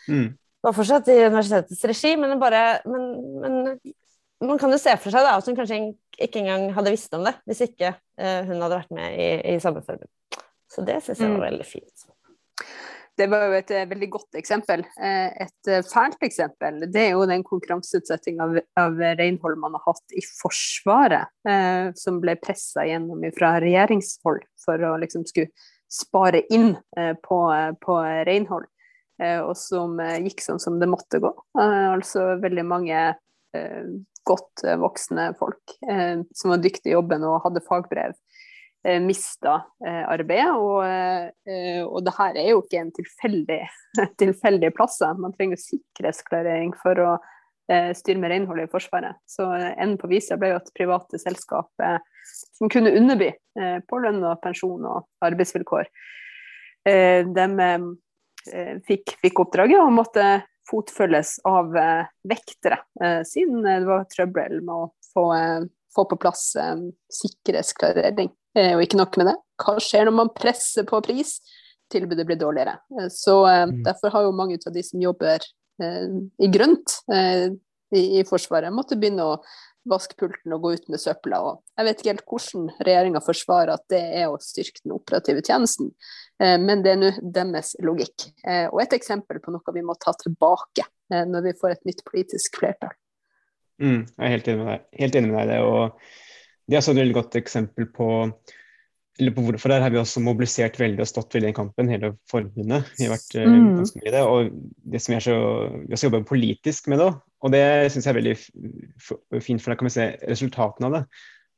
[0.08, 0.28] Mm.
[0.34, 3.04] Det var fortsatt i universitetets regi, men, bare, men,
[3.42, 3.78] men,
[4.42, 5.80] man kan jo se for seg da, at hun kanskje
[6.22, 9.60] ikke engang hadde visst om det hvis ikke uh, hun hadde vært med i, i
[9.62, 10.10] samme forbund.
[10.70, 11.46] Så det syns jeg var mm.
[11.48, 12.06] veldig fint.
[13.22, 14.82] Det var jo et uh, veldig godt eksempel.
[14.98, 20.16] Uh, et fælt eksempel det er jo den konkurranseutsettinga av, av renhold man har hatt
[20.18, 21.30] i Forsvaret,
[21.98, 25.52] som ble pressa gjennom fra regjeringshold for å liksom skulle
[25.92, 26.72] spare inn
[27.22, 27.38] på,
[27.84, 28.66] på renhold.
[29.22, 31.30] Eh, og som eh, gikk sånn som det måtte gå.
[31.58, 33.10] Eh, altså veldig mange
[34.24, 38.14] godt voksne folk som var dyktige i jobben og hadde fagbrev,
[38.84, 39.54] eh, mista
[39.86, 40.54] eh, arbeidet.
[40.56, 43.60] Og, eh, og det her er jo ikke en tilfeldig,
[44.22, 45.00] tilfeldig plass.
[45.18, 47.10] Man trenger sikkerhetsklarering for å
[47.72, 49.20] eh, styre med renholdet i Forsvaret.
[49.28, 51.98] Så enden på visa ble jo at private selskap eh,
[52.58, 53.32] som kunne underby
[53.90, 55.88] på lønn og pensjon og arbeidsvilkår,
[56.86, 57.46] de
[58.86, 60.28] fikk, fikk oppdraget og måtte
[60.70, 61.74] fotfølges av
[62.30, 62.78] vektere,
[63.28, 65.26] siden det var trøbbel med å få
[65.92, 66.54] få på plass
[67.18, 68.30] sikkerhetsklarering.
[68.58, 71.38] Eh, og ikke nok med det, hva skjer når man presser på pris?
[71.92, 72.78] Tilbudet blir dårligere.
[72.98, 73.82] Eh, så eh, mm.
[73.88, 75.44] derfor har jo mange av de som jobber
[75.82, 77.50] eh, i grønt eh,
[77.92, 79.36] i, i, Forsvaret, måtte begynne å
[79.88, 81.40] vaske pulten og gå ut med søpla.
[81.42, 85.42] Og jeg vet ikke helt hvordan regjeringa forsvarer at det er å styrke den operative
[85.44, 85.90] tjenesten,
[86.40, 88.28] eh, men det er nå deres logikk.
[88.70, 92.56] og et eksempel på noe vi må ta tilbake når vi får et nytt politisk
[92.56, 92.94] flertall.
[93.82, 94.84] Mm, jeg er helt enig med deg.
[95.00, 95.58] Helt enig med deg det.
[95.66, 96.31] Og
[96.66, 98.10] det er også et veldig godt eksempel på
[99.20, 101.90] eller på hvorfor der har vi også mobilisert veldig og stått veldig i den kampen,
[101.92, 102.88] hele forbundet.
[102.96, 103.66] Vi har vært eh, mm.
[103.82, 104.22] ganske mye i det.
[104.24, 104.54] Og
[104.94, 105.36] det som er så,
[105.82, 107.10] vi har jobber politisk med det.
[107.44, 108.34] Og det syns jeg er veldig
[109.44, 111.02] fint, for da kan vi se resultatene av det.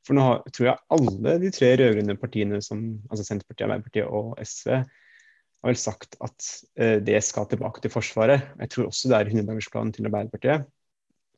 [0.04, 4.34] For nå har, tror jeg alle de tre rød-grønne partiene, som, altså Senterpartiet, Arbeiderpartiet og
[4.42, 6.50] SV, har vel sagt at
[6.82, 8.50] uh, det skal tilbake til Forsvaret.
[8.60, 10.66] Jeg tror også det er 100-dagersplanen til Arbeiderpartiet.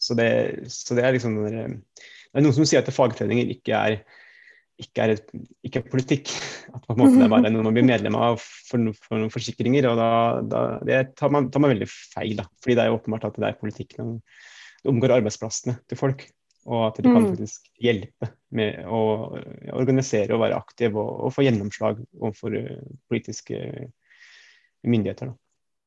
[0.02, 0.31] Så det,
[0.72, 1.38] så det, er liksom
[2.31, 3.99] Det er noen som sier at fagforeninger ikke er,
[4.83, 5.35] ikke er, et,
[5.67, 6.33] ikke er politikk.
[6.75, 9.33] At på en måte det er bare noe man blir medlem av for, for noen
[9.33, 9.89] forsikringer.
[9.91, 10.11] og da,
[10.45, 12.37] da Det tar man, tar man, veldig feil.
[12.41, 13.97] da, fordi det er jo åpenbart at det er politikk.
[13.97, 16.27] Det omgår arbeidsplassene til folk.
[16.67, 17.29] Og at det kan mm.
[17.31, 19.01] faktisk hjelpe med å
[19.79, 23.61] organisere og være aktiv og, og få gjennomslag overfor eh, politiske
[24.83, 25.31] myndigheter.
[25.31, 25.46] da.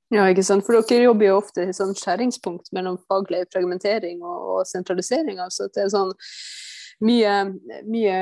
[0.10, 0.66] Ja, ikke sant.
[0.66, 5.38] For dere jobber jo ofte i sånn skjæringspunkt mellom faglig fragmentering og, og sentralisering.
[5.44, 6.16] Altså det er sånn
[7.06, 7.34] mye,
[7.88, 8.16] mye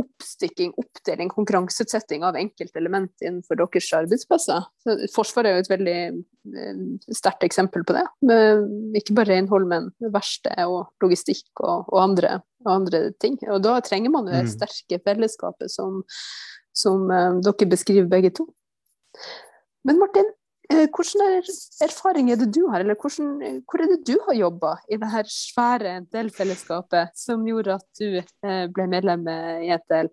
[0.00, 4.64] oppstykking, oppdeling, konkurranseutsetting av enkeltelement innenfor deres arbeidsplasser.
[4.84, 5.96] Så Forsvaret er jo et veldig
[6.62, 8.04] eh, sterkt eksempel på det.
[8.28, 13.36] Med ikke bare renhold, men verksted og logistikk og, og, andre, og, andre, ting.
[13.50, 14.52] Og da trenger man jo det mm.
[14.54, 16.00] sterke fellesskapet som,
[16.76, 18.48] som uh, dere beskriver begge to.
[19.84, 20.30] Men Martin,
[20.72, 21.48] Eh, erfaringer
[21.84, 25.08] erfaring er det du har, eller hvordan, hvor er det du har jobba i det
[25.12, 30.08] her svære delfellesskapet som gjorde at du eh, ble medlem i ETL?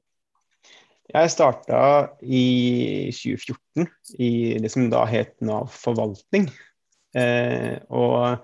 [1.10, 1.80] Jeg starta
[2.22, 3.88] i 2014
[4.22, 6.50] i det som da het Nav forvaltning.
[7.18, 8.44] Eh, og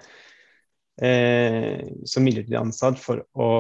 [0.97, 3.51] eh, som midlertidig ansatt for å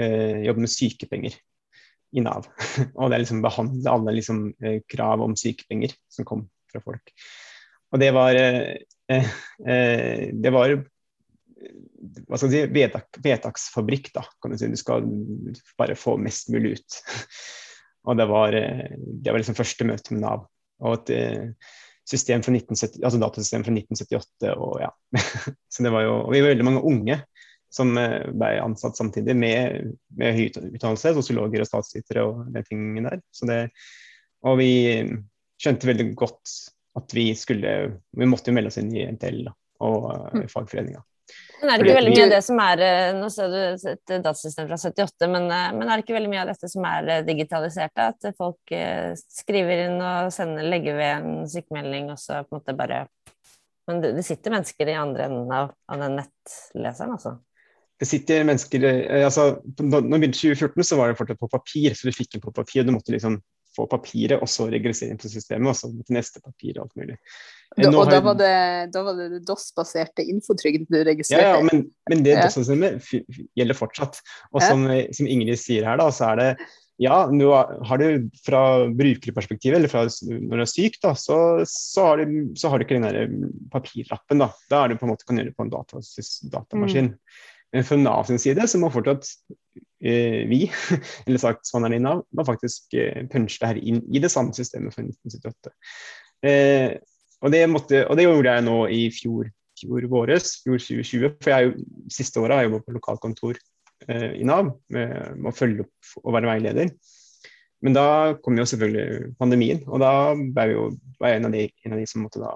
[0.00, 1.36] eh, jobbe med sykepenger
[2.16, 2.48] i Nav.
[2.98, 7.14] og det er liksom behandle alle liksom, eh, krav om sykepenger som kom fra folk.
[7.90, 9.30] Og det var, eh,
[9.66, 10.76] eh, det var
[12.00, 14.70] hva skal si, vedtak, vedtaksfabrikk, da, kan du si.
[14.70, 15.04] Du skal
[15.78, 16.98] bare få mest mulig ut.
[18.08, 20.46] og det var, eh, det var liksom første møte med Nav.
[20.80, 21.72] Og et eh,
[22.08, 24.54] system fra 1970, altså datasystem fra 1978.
[24.56, 24.92] Og ja.
[25.72, 27.20] Så det var jo, og vi var veldig mange unge
[27.70, 33.10] som eh, ble ansatt samtidig med, med høy utdannelse, sosiologer og statsvitere og den tingen
[33.10, 33.20] der.
[33.34, 33.60] Så det,
[34.46, 34.72] og vi
[35.60, 36.56] skjønte veldig godt
[36.98, 37.76] at vi skulle
[38.16, 39.54] Vi måtte jo melde oss inn i NTL da,
[39.86, 41.02] og uh, fagforeninga.
[41.60, 44.12] Men er det ikke veldig mye av det som er eh, Nå ser du et
[44.24, 47.10] datasystem fra 78, men, eh, men, er det ikke veldig mye av dette som er
[47.26, 48.00] digitalisert?
[48.02, 48.72] At folk
[49.22, 53.04] skriver inn og sender, legger ved en sykemelding, og så på en måte bare
[53.86, 57.36] Men det, det sitter mennesker i andre enden av, av den nettleseren, altså?
[58.00, 58.84] det sitter mennesker
[59.26, 59.42] altså,
[59.76, 62.52] Når vi begynte 2014, så var det fortsatt på papir, så du fikk den på
[62.56, 62.86] papir.
[62.86, 63.36] Du måtte liksom
[63.76, 67.00] få papiret, og så regressere inn på systemet, og så til neste papir og alt
[67.00, 67.16] mulig.
[67.78, 68.54] Da, og da var det,
[68.90, 71.46] da var det DOS-baserte infotrygden du registrerte?
[71.46, 73.04] Ja, ja men, men det DOS-systemet
[73.58, 74.18] gjelder fortsatt.
[74.50, 76.48] Og som, som, Ingrid sier her, da, så er det
[77.00, 77.48] ja, nå
[77.88, 82.50] har du fra brukerperspektivet, eller fra når du er syk, da, så, så, har du,
[82.60, 83.30] så, har du, ikke den der
[83.72, 84.42] papirlappen.
[84.42, 87.14] Da Da er du på en måte kan gjøre det på en datamaskin.
[87.14, 87.38] Mm.
[87.72, 89.28] Men fra Nav sin side så må fortsatt
[90.02, 90.64] eh, vi,
[91.26, 94.94] eller saksbehandlerne i Nav, må faktisk eh, punche det her inn i det samme systemet
[94.94, 95.74] fra 1978.
[96.50, 96.96] Eh,
[97.40, 101.36] og, det måtte, og, det gjorde jeg nå i fjor, fjor våres, fjor 2020.
[101.38, 103.60] For jeg jo, siste året har jeg jobbet på lokalkontor
[104.08, 106.90] eh, i Nav med, med, å følge opp og være veileder.
[107.80, 108.08] Men da
[108.44, 110.90] kom jo selvfølgelig pandemien, og da var jeg, jo,
[111.22, 112.50] var en, av de, en av de som måtte da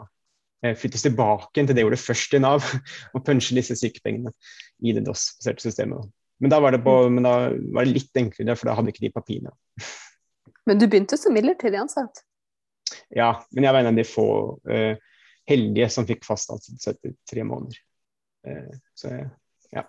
[0.61, 2.67] eh, flyttes tilbake til det jeg gjorde først i Nav,
[3.15, 4.35] og punche disse sykepengene
[4.85, 6.13] i det DOS-baserte systemet.
[6.43, 7.15] Men da, på, mm.
[7.15, 7.35] men da
[7.73, 9.55] var det litt enklere, for da hadde ikke de papirene.
[10.65, 12.23] Men du begynte som midlertidig ansatt?
[13.13, 14.29] Ja, men jeg var en av de få
[14.65, 14.95] uh,
[15.49, 17.77] heldige som fikk fast ansettelse etter tre måneder.
[18.49, 19.11] Uh, så
[19.75, 19.85] ja.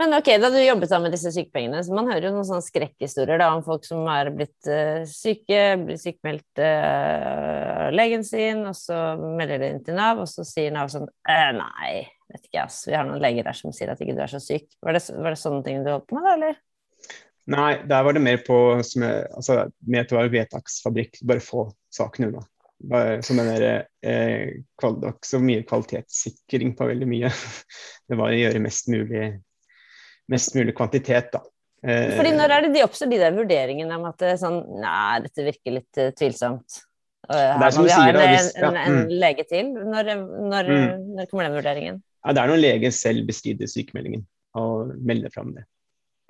[0.00, 2.66] Men ok, da du jobbet sammen med disse sykepengene, så man hører jo noen sånne
[2.66, 8.64] skrekkhistorier da, om folk som er blitt uh, syke, blir sykemeldt uh, av legen sin,
[8.68, 12.64] og så melder de inn til Nav, og så sier Nav sånn Nei, vet ikke,
[12.64, 14.68] ass, vi har noen leger der som sier at ikke du er så syk.
[14.82, 16.60] Var det, var det sånne ting du holdt på med, da, eller?
[17.52, 21.42] Nei, der var det mer på som jeg, altså, med at det var vedtaksfabrikk, bare
[21.44, 22.44] få saken unna.
[23.22, 27.30] Som den der, eh, så mye kvalitetssikring på veldig mye.
[28.10, 29.28] Det var å gjøre mest mulig
[30.32, 31.42] mest mulig kvantitet, da.
[31.82, 35.20] Eh, Fordi Når er det de oppstår de der vurderingene om at det sånn Nei,
[35.24, 36.82] dette virker litt uh, tvilsomt.
[37.30, 39.12] Her må vi ha en, en, en mm.
[39.22, 39.70] lege til.
[39.72, 40.10] Når,
[40.50, 41.04] når, mm.
[41.18, 42.00] når, kommer den vurderingen?
[42.22, 44.24] Ja, Det er når legen selv bestrider sykemeldingen
[44.58, 45.66] og melder fram det.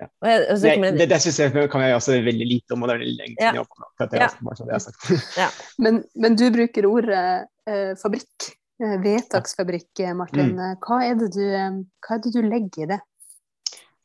[0.01, 0.07] Ja.
[0.25, 3.35] Det, det, det synes jeg kan jeg også veldig lite om, og det er lenge
[3.37, 3.69] siden jeg har
[4.09, 5.21] det.
[5.41, 5.47] Ja.
[5.77, 7.23] men, men, du bruker ordet
[7.69, 8.49] eh, fabrikk,
[8.81, 10.55] eh, vedtaksfabrikk, Martin.
[10.57, 10.81] Mm.
[10.83, 12.99] Hva, er du, hva, er det du, legger i det?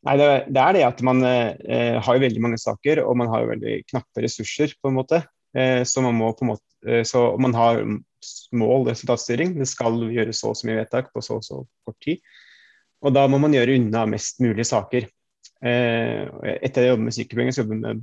[0.06, 3.32] Nei, det, det, er det at man eh, har jo veldig mange saker, og man
[3.32, 5.24] har jo veldig knappe ressurser, på en måte.
[5.56, 7.80] Eh, så man må på en måte eh, Så man har
[8.52, 9.54] mål, resultatstyring.
[9.58, 12.22] Det skal gjøres så og så mye vedtak på så og så kort tid.
[13.04, 15.06] Og da må man gjøre unna mest mulig saker.
[15.64, 16.22] Eh,
[16.58, 18.00] etter jeg jobber med sykepenger, så jobber jeg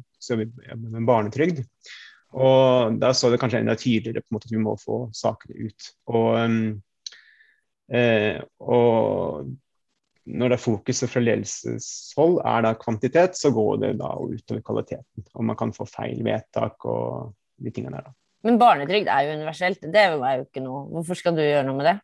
[0.48, 1.62] med, med, med, barnetrygd.
[2.36, 5.68] Og da så det kanskje enda tydeligere på en måte at vi må få sakene
[5.68, 5.90] ut.
[6.12, 6.32] Og,
[8.66, 9.52] og
[10.26, 15.26] når det er fokuset fra ledelseshold er da kvantitet, så går det da utover kvaliteten.
[15.36, 18.16] Og man kan få feil vedtak og de tingene der, da.
[18.46, 19.86] Men barnetrygd er jo universelt.
[19.94, 21.96] Det er jo ikke noe Hvorfor skal du gjøre noe med det?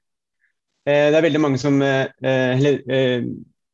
[0.90, 3.28] Eh, det er veldig mange som eh, Eller eh,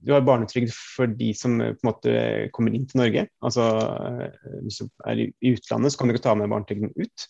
[0.03, 2.17] du har barnetrygd for de som eh, på en måte
[2.55, 3.25] kommer inn til Norge.
[3.43, 7.27] Altså eh, Hvis du er i utlandet, så kan du ikke ta med barnetrygden ut.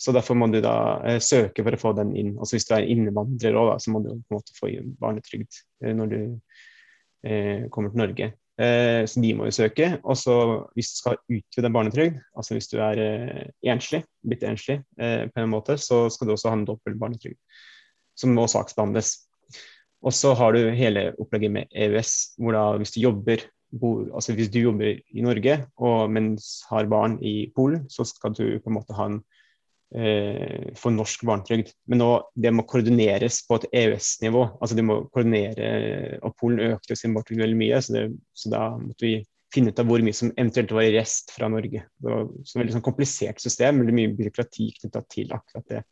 [0.00, 2.34] Så derfor må du da eh, søke for å få den inn.
[2.38, 5.92] Altså Hvis du er innvandrer òg, så må du på en måte få barnetrygd eh,
[5.96, 6.20] når du
[7.28, 8.32] eh, kommer til Norge.
[8.60, 9.86] Så de må jo søke.
[10.04, 10.34] Og så
[10.76, 12.98] hvis du skal utvide barnetrygd, altså hvis du er
[13.72, 17.38] enslig, blitt enslig på en måte, så skal du også ha en dobbel barnetrygd
[18.20, 19.14] som må saksbehandles.
[20.04, 24.34] Og så har du hele opplegget med EØS, hvor da hvis du jobber Bor, altså
[24.34, 28.66] hvis du jobber i Norge og mens har barn i Polen, så skal du på
[28.66, 29.20] en måte ha en
[29.90, 31.72] for norsk barnetrygd.
[31.90, 34.44] Men nå, det må koordineres på et EØS-nivå.
[34.60, 38.04] altså de må koordinere, og Polen økte sin barnetrygd veldig mye, så, det,
[38.38, 39.16] så, da måtte vi
[39.50, 41.82] finne ut av hvor mye som eventuelt var i rest fra Norge.
[41.82, 45.82] Det var et veldig sånn komplisert system, veldig mye byråkrati knytta til akkurat det.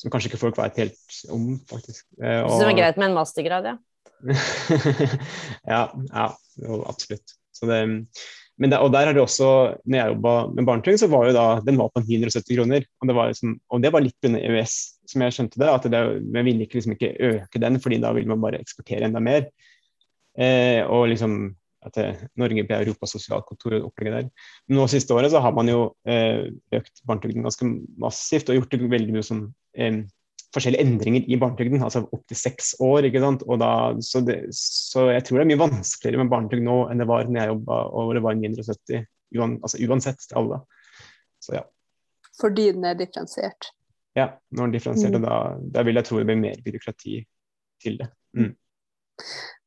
[0.00, 2.06] Som kanskje ikke folk vet helt om, faktisk.
[2.18, 2.50] Eh, og...
[2.50, 3.76] Så det var greit med en mastergrad, ja?
[5.72, 6.26] ja, ja,
[6.90, 7.36] absolutt.
[7.54, 7.80] Så det,
[8.60, 9.46] det, og der er det også,
[9.88, 12.84] når jeg jobba med barnetrygd, så var jo da den var på 970 kroner.
[13.00, 14.76] Og det var, liksom, og det var litt under EØS,
[15.08, 15.70] som jeg skjønte det.
[15.72, 19.08] at det, Vi ville ikke, liksom ikke øke den, fordi da ville man bare eksportere
[19.08, 19.48] enda mer.
[20.38, 24.48] Eh, og liksom at det, eh, Norge ble Europas sosialkontor og opplegget der.
[24.68, 28.76] Men nå siste året så har man jo eh, økt barnetrygden ganske massivt og gjort
[28.76, 30.04] det veldig mye som eh,
[30.52, 33.08] forskjellige endringer i barnetrygden, altså opp til seks år.
[33.08, 33.44] ikke sant?
[33.60, 33.72] Da,
[34.04, 37.28] så, det, så, jeg tror det er mye vanskeligere med barnetrygd nå enn det var
[37.28, 39.06] når jeg jobba og det var 970,
[39.38, 40.62] uan, altså uansett til alle.
[41.42, 41.62] Så ja.
[42.40, 43.72] Fordi den er differensiert?
[44.16, 45.24] Ja, når den er differensiert, mm.
[45.24, 45.38] da,
[45.76, 47.22] da, vil jeg tro det blir mer byråkrati
[47.82, 48.10] til det.
[48.36, 48.52] Mm.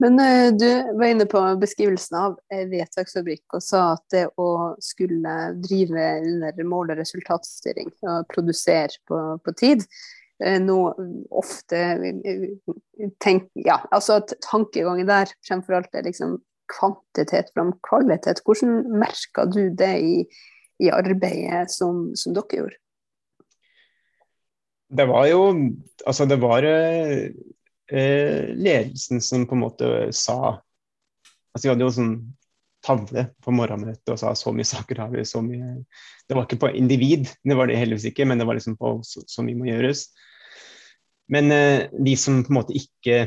[0.02, 0.67] Men uh, du
[1.00, 4.50] var inne på beskrivelsen av vedtaksfabrikk og sa at det å
[4.84, 9.86] skulle drive under mål- og resultatstyring og produsere på, på tid,
[10.43, 10.78] Eh, nå
[11.32, 11.80] ofte
[13.24, 16.39] tenk, ja, altså Tankegangen der fremfor alt er liksom
[16.71, 18.41] kvantitet fram kvalitet.
[18.43, 20.15] Hvordan merka du det i,
[20.84, 22.80] i arbeidet som, som, dere gjorde?
[24.95, 25.41] Det var jo
[26.06, 27.32] Altså, det var eh,
[28.54, 30.58] ledelsen som på en måte sa
[31.56, 32.15] Altså, vi hadde jo sånn
[32.86, 35.80] tavle på morgenmøtet og sa så mye saker har vi, så mye
[36.26, 39.00] Det var ikke på individ, det var det heldigvis ikke, men det var liksom på
[39.06, 40.08] så, så mye må gjøres.
[41.34, 43.25] Men eh, de som på en måte ikke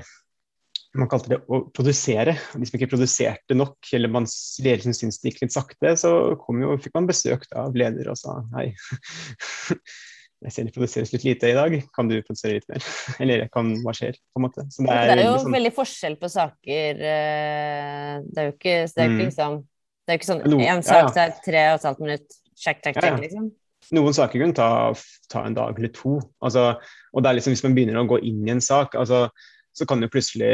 [0.96, 2.34] man kalte det å produsere.
[2.54, 4.26] De som ikke produserte nok, eller man,
[4.64, 8.40] ledelsen syntes det gikk litt sakte, så jo, fikk man besøk av leder og sa
[8.56, 8.70] hei.
[10.38, 12.84] Jeg ser det produseres litt lite i dag, kan du produsere litt mer?
[13.22, 14.18] Eller kan, hva skjer?
[14.30, 14.64] på en måte.
[14.70, 15.56] Det er, det er, jo liksom...
[15.56, 17.00] veldig forskjell på saker.
[17.12, 19.24] Eh, det er jo ikke, det er ikke mm.
[19.24, 19.56] liksom
[20.06, 23.18] Det er ikke sånn én sak tar tre og et halvt minutt, check, check, check,
[23.24, 23.50] liksom.
[23.94, 24.70] Noen saker kan ta,
[25.32, 26.18] ta en dag eller to.
[26.44, 26.70] Altså,
[27.12, 29.26] og det er liksom, Hvis man begynner å gå inn i en sak, altså,
[29.74, 30.52] så kan du plutselig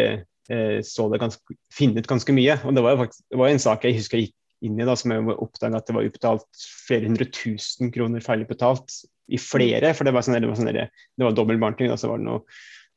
[0.52, 0.80] eh,
[1.20, 2.56] ganske, finne ut ganske mye.
[2.64, 4.86] og Det var jo faktisk, det var en sak jeg husker jeg gikk inn i
[4.88, 9.92] da, som jeg oppdaga at det var utbetalt flere hundre tusen kroner feilutbetalt i flere.
[9.96, 12.28] For det var sånn, det var, sånn, det var dobbel barnetrygd, og så var det
[12.28, 12.44] noen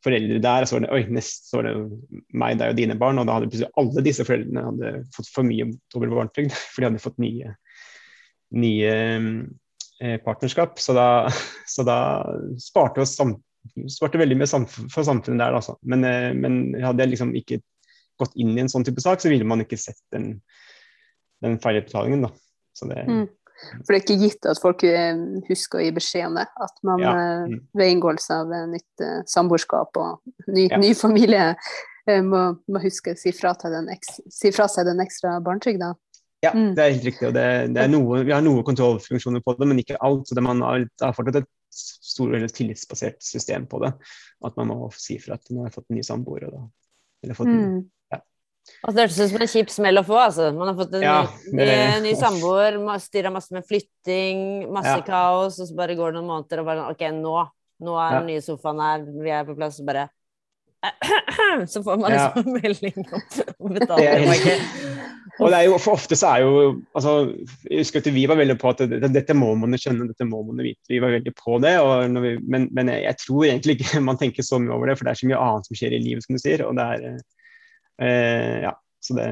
[0.05, 1.73] foreldre der, og så var det oi, nest så var det
[2.37, 3.21] meg, deg og dine barn.
[3.21, 6.89] Og da hadde plutselig alle disse foreldrene hadde fått for mye dobbel barnetrygd, for de
[6.89, 7.55] hadde fått nye,
[8.57, 8.93] nye
[10.01, 10.81] eh, partnerskap.
[10.83, 11.07] Så da,
[11.75, 11.99] så da
[12.61, 13.37] sparte oss sam,
[13.91, 15.77] sparte veldig mye samf for samfunnet der, altså.
[15.87, 17.61] Men, eh, men hadde jeg liksom ikke
[18.17, 20.39] gått inn i en sånn type sak, så ville man ikke sett den,
[21.45, 22.31] den feilutbetalingen, da.
[22.77, 23.27] Så det, mm.
[23.85, 25.15] For det er ikke gitt at folk eh,
[25.49, 26.47] husker å gi beskjed om det.
[26.61, 27.11] At man Ja.
[27.17, 27.59] eh, Mm.
[27.73, 30.77] ved inngåelse av eh, nytt samboerskap og ny, Ja.
[30.77, 31.55] ny familie
[32.07, 35.95] må, må huske å si fra, til den eks, si fra seg den ekstra barnetrygda.
[36.43, 36.75] Ja, Mm.
[36.75, 37.27] det er helt riktig.
[37.27, 40.27] og det, det er noe, Vi har noe kontrollfunksjoner på det, men ikke alt.
[40.27, 43.93] så det man har, det har fortsatt et stor, eller tillitsbasert system på det.
[44.45, 46.43] At man må si fra at man har fått en ny samboer.
[47.23, 47.89] Eller fått en,
[48.85, 50.49] Og det hørtes ut som en kjip smell å få, altså.
[50.55, 54.97] Man har fått en Ja, ny, det- ny, ny samboer, stirra masse med flytting, masse
[54.97, 55.01] Ja.
[55.01, 57.49] kaos, og så bare går det noen måneder og bare OK, nå,
[57.81, 58.19] nå er Ja.
[58.19, 60.09] den nye sofaen her, vi er på plass, og bare
[61.67, 62.31] Så får man Ja.
[62.35, 63.05] liksom melding
[63.59, 64.61] om betaling.
[65.39, 67.33] Og det er jo, for ofte så er jo altså,
[67.69, 70.43] Jeg husker at vi var veldig på at dette, dette må man skjønne, dette må
[70.45, 70.81] man vite.
[70.89, 71.73] Vi var veldig på det.
[72.21, 75.05] Vi, men, men jeg, jeg tror egentlig ikke man tenker så mye over det, for
[75.05, 76.63] det er så mye annet som skjer i livet, som du sier.
[76.65, 77.19] Og det er
[77.99, 79.27] eh, Ja, så det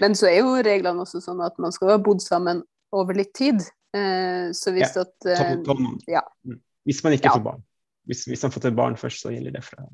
[0.00, 3.32] Men så er jo reglene også sånn at man skal ha bodd sammen over litt
[3.34, 3.60] tid.
[3.94, 6.04] Eh, så hvis at eh, tolv måneder.
[6.08, 6.22] ja.
[6.46, 6.60] Mm.
[6.86, 7.34] Hvis man ikke Ja.
[7.36, 7.62] får barn.
[8.06, 9.84] Hvis, hvis man får til barn først, så gjelder det fra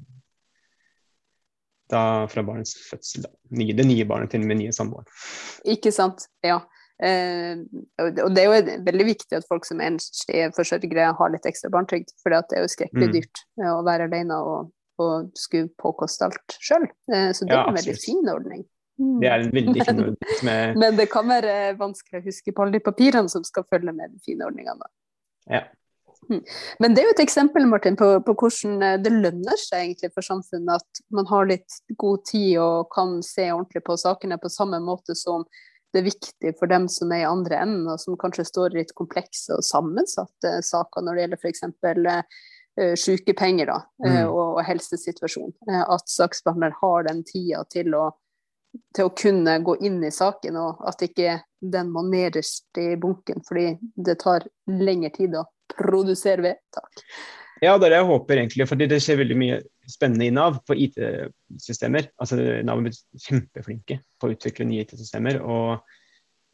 [1.90, 3.22] da fra barnets fødsel.
[3.26, 3.30] Da.
[3.58, 5.04] Nye, det nye barnet til med nye samboer.
[5.68, 6.26] Ikke sant?
[6.44, 6.60] Ja.
[7.02, 7.58] Eh,
[8.00, 12.14] og det er jo veldig viktig at folk som enslige forsørgere har litt ekstra barnetrygd,
[12.22, 13.12] for det er jo skrekkelig Mm.
[13.18, 14.72] dyrt eh, å være alene og,
[15.02, 16.86] og skulle påkoste alt sjøl.
[17.12, 18.64] Eh, så det Ja, er en veldig fin ordning.
[19.00, 19.20] Mm.
[19.20, 22.62] Det er en veldig fin ordning er Men det kan være vanskelig å huske på
[22.62, 24.90] alle de papirene som skal følge med de fine ordningene.
[25.50, 25.64] Ja.
[26.80, 30.12] Men det er jo et eksempel Martin, på, på hvordan eh, det lønner seg egentlig
[30.14, 34.52] for samfunnet at man har litt god tid og kan se ordentlig på sakene på
[34.52, 35.44] samme måte som
[35.94, 38.80] det er viktig for dem som er i andre enden, og som kanskje står i
[38.80, 41.62] litt komplekse og sammensatte saker når det gjelder f.eks.
[42.74, 44.32] Uh, sykepenger da, eh, Mm.
[44.32, 45.52] og, og helsesituasjon.
[45.70, 48.08] Eh, at saksbehandler har den tida til å,
[48.96, 53.46] til å kunne gå inn i saken, og at ikke den må nederst i bunken
[53.46, 57.04] fordi det tar lengre tid å produsere vedtak.
[57.62, 60.58] Ja, det er det jeg håper egentlig, fordi det skjer veldig mye spennende i Nav
[60.66, 62.10] på IT-systemer.
[62.18, 65.38] Altså Nav er kjempeflinke på å utvikle nye IT-systemer.
[65.46, 65.78] Og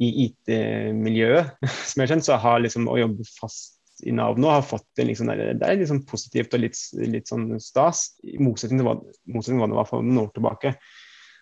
[0.04, 1.56] i IT-miljøet,
[1.88, 4.86] som jeg har kjent, så har liksom å jobbe fast i Nav nå har fått
[4.98, 8.96] en liksom Det er liksom positivt og litt, litt sånn stas, i motsetning til hva,
[9.28, 10.74] motsetning til hva det var for noen år tilbake.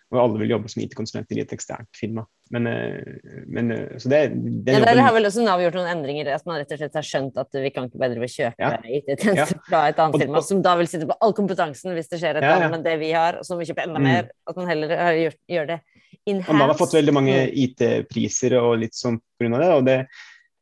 [0.09, 2.23] Hvor alle vil jobbe som IT-konsulenter i et eksternt firma.
[2.49, 4.21] Men, eh, men eh, så det,
[4.65, 7.05] Ja, der har vel også Nav gjort noen endringer, at man rett og slett har
[7.05, 8.71] skjønt at vi kan ikke bedre ved kjøpe Ja.
[8.89, 12.19] IT-tjenester fra et annet Og- firma, som da vil sitte på all kompetansen hvis det
[12.23, 12.67] skjer et Ja, eller ja.
[12.71, 14.03] annet med det vi har, og som vil vi kjøpe enda Mm.
[14.09, 14.29] mer.
[14.49, 15.79] At man heller har gjort, gjør det
[16.25, 16.49] in-house.
[16.49, 17.37] Og Nav har fått veldig mange.
[17.53, 19.59] IT-priser og litt sånn pga.
[19.59, 20.07] det, og det,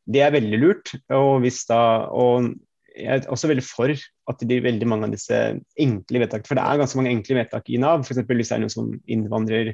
[0.08, 0.94] det er veldig lurt.
[1.14, 1.80] Og, hvis da,
[2.14, 2.50] og
[2.98, 5.38] jeg er også veldig for at det blir veldig mange av disse
[5.80, 6.50] enkle vedtakene.
[6.50, 8.04] For det er ganske mange enkle vedtak i Nav.
[8.04, 8.24] F.eks.
[8.26, 9.72] hvis det er noen som innvandrer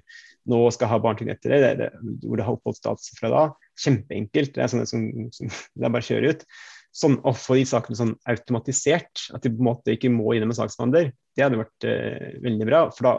[0.51, 1.89] nå og skal ha barnetrygd etter det, det,
[2.25, 3.43] hvor det har oppholdstillatelse fra da.
[3.79, 4.55] Kjempeenkelt.
[4.55, 5.05] Det er sånne som,
[5.35, 6.47] som det er bare å kjøre ut.
[6.93, 10.51] Sånn, å få de sakene sånn automatisert, at de på en måte ikke må innom
[10.53, 12.83] en saksbehandler, det hadde vært eh, veldig bra.
[13.01, 13.15] Da,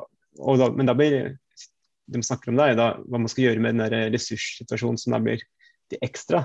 [0.60, 1.16] da, men da blir
[2.12, 5.20] de snakker om det, da hva man skal gjøre med den der ressurssituasjonen som da
[5.24, 5.42] blir
[5.90, 6.44] det ekstra.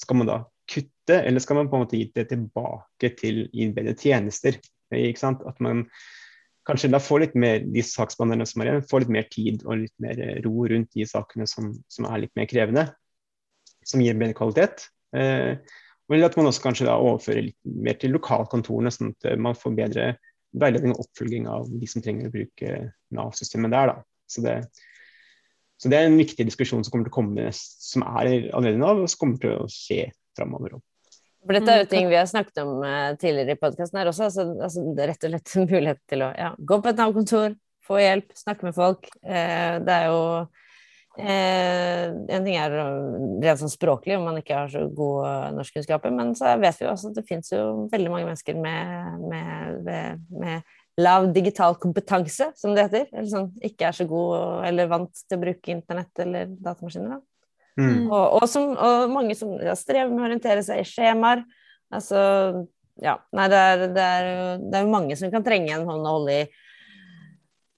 [0.00, 0.40] Skal man da
[0.70, 4.58] kutte, eller skal man på en måte gi det tilbake til gi bedre tjenester?
[4.94, 5.44] Ikke sant?
[5.48, 5.84] At man
[6.68, 9.80] kanskje da får litt mer, de saksbehandlerne som er igjen, får litt mer tid og
[9.82, 12.86] litt mer eh, ro rundt de sakene som, som er litt mer krevende.
[13.84, 14.86] Som gir bedre kvalitet.
[15.16, 15.60] Eh,
[16.12, 19.58] eller at man også kanskje da overfører litt mer til lokalkontorene, sånn at eh, man
[19.58, 20.08] får bedre
[20.54, 22.74] veiledning og oppfølging av de som trenger å bruke
[23.14, 23.92] Nav-systemet der.
[23.92, 24.28] da.
[24.30, 24.58] Så det,
[25.84, 28.92] så det er en viktig diskusjon som kommer til å komme, som er allerede nå,
[29.02, 30.78] og som kommer til å skje framover.
[31.44, 34.08] For dette er jo Mm, ting vi har snakket om eh, tidligere i podkasten her
[34.08, 34.30] også.
[34.30, 37.02] Altså, altså, det er rett og slett en mulighet til å ja, gå på et
[37.02, 39.10] Nav-kontor, få hjelp, snakke med folk.
[39.20, 40.22] Eh, det er jo
[41.20, 42.78] eh, En ting er
[43.44, 46.94] rent sånn språklig, om man ikke har så gode norskkunnskaper, men så vet vi jo
[46.94, 52.50] også at det finnes jo veldig mange mennesker med, med, med, med lav digital kompetanse,
[52.56, 53.08] som det heter.
[53.12, 57.16] Eller sånn ikke er så god eller vant til å bruke internett eller datamaskiner.
[57.16, 57.22] da.
[57.74, 58.04] Mm.
[58.06, 61.42] Og, og, som, og mange som ja, strever med å orientere seg i skjemaer.
[61.94, 62.20] Altså,
[63.02, 63.16] ja.
[63.34, 64.28] Nei, det er, det, er,
[64.62, 66.44] det er jo mange som kan trenge en hånd å holde i.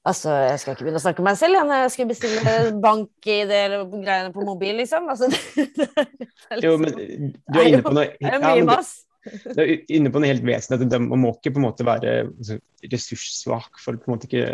[0.06, 2.52] Altså, jeg skal ikke begynne å snakke om meg selv, jeg, jeg skal bestille
[2.84, 5.08] bank-ID eller greiene på mobil, liksom.
[5.10, 5.40] Altså, det,
[5.80, 8.86] det er liksom, Jo, men du er inne på noe det ja, men
[9.26, 10.88] du, er inne på noe helt vesentlig.
[10.88, 12.58] at Man må ikke på en måte være altså,
[12.92, 14.46] ressurssvak for på en måte ikke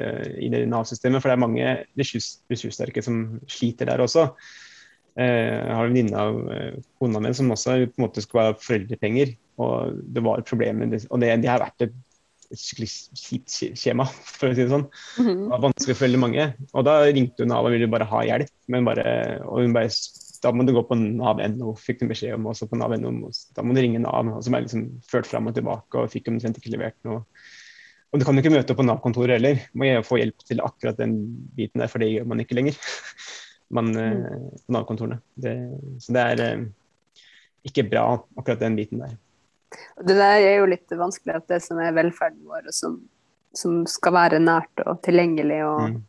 [0.43, 1.23] i det Nav-systemet.
[1.23, 4.29] For det er mange ressurssterke som sliter der også.
[5.20, 8.49] Eh, jeg har en venninne av eh, kona mi som også på en måte skulle
[8.51, 9.35] ha foreldrepenger.
[9.62, 10.87] Og det var et problem.
[10.87, 12.01] Og det, det har vært et
[12.53, 14.89] skikkelig kjipt skjema, for å si det sånn.
[15.20, 15.45] Mhm.
[15.45, 16.49] Det var vanskelig for veldig mange.
[16.73, 18.53] Og da ringte hun Nav og ville bare ha hjelp.
[18.73, 19.07] Men bare,
[19.47, 19.93] og hun bare
[20.43, 23.30] da må du gå på Nav.no, fikk du beskjed om også på Nav.no.
[23.55, 24.26] Da må du ringe Nav.
[24.34, 27.22] Og så ble jeg liksom ført fram og tilbake og fikk omtrent ikke levert noe.
[28.12, 29.62] Og du kan jo ikke møte opp på Nav-kontoret heller.
[29.78, 31.14] Må jeg få hjelp til akkurat den
[31.57, 32.76] biten der, for det gjør man ikke lenger.
[33.78, 34.49] man, eh, mm.
[34.66, 35.20] på Nav-kontorene.
[36.03, 36.64] Så det er eh,
[37.70, 39.14] ikke bra, akkurat den biten der.
[40.03, 42.99] Det der er jo litt vanskelig at det som er velferden vår, og som,
[43.57, 46.03] som skal være nært og tilgjengelig og mm.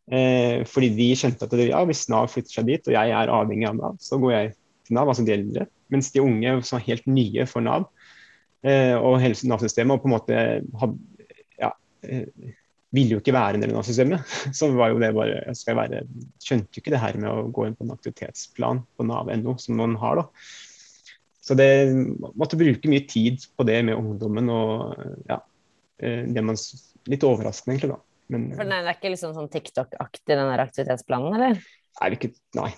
[0.09, 3.69] Eh, fordi de skjønte at ja, hvis Nav flytter seg dit, og jeg er avhengig
[3.69, 4.55] av Nav, så går jeg
[4.89, 5.69] til Nav, altså de eldre.
[5.93, 7.87] Mens de unge som er helt nye for Nav
[8.65, 10.41] eh, og Nav-systemet, og på en måte
[11.61, 11.71] ja,
[12.95, 14.25] ville jo ikke være en del av systemet.
[14.59, 16.05] Så var jo det bare, jeg skal være,
[16.45, 19.79] skjønte jo ikke det her med å gå inn på en aktivitetsplan på Nav.no, som
[19.81, 20.23] man har.
[20.23, 20.27] da.
[21.49, 21.71] Så det
[22.37, 24.51] måtte bruke mye tid på det med ungdommen.
[24.53, 25.41] og ja,
[26.01, 26.61] eh, det man,
[27.09, 27.95] Litt overraskende, egentlig.
[27.95, 28.03] da.
[28.29, 31.61] Men, For den er ikke liksom sånn TikTok-aktig, den der aktivitetsplanen, eller?
[32.05, 32.69] Er ikke, nei.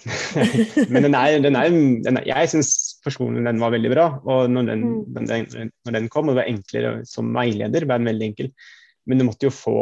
[0.92, 1.66] Men den er, den er,
[2.06, 2.70] den er jeg syns
[3.04, 4.06] personlig den var veldig bra.
[4.22, 5.18] Og når den, mm.
[5.18, 8.52] den, når den kom, og det var enklere som veileder, ble den veldig enkel.
[9.10, 9.76] Men du måtte jo få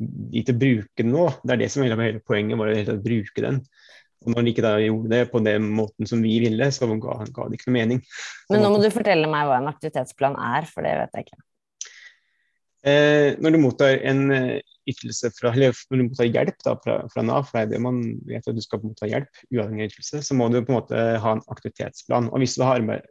[0.00, 1.28] å bruke den nå.
[1.42, 3.62] Det er det som hele poenget, var å bruke den.
[4.24, 7.16] Og når de ikke da gjorde det på den måten som vi ville, så ga,
[7.28, 8.04] ga det ikke noe mening.
[8.50, 11.42] Men nå må du fortelle meg hva en aktivitetsplan er, for det vet jeg ikke.
[12.84, 16.98] Eh, når du mottar en eh, ytelse fra, eller når du mottar hjelp da, fra,
[17.12, 19.92] fra, Nav, for det er det man vet at du skal motta hjelp, uavhengig av
[19.92, 22.28] ytelse, så må du på en måte ha en aktivitetsplan.
[22.32, 23.08] Og hvis du har arbeid,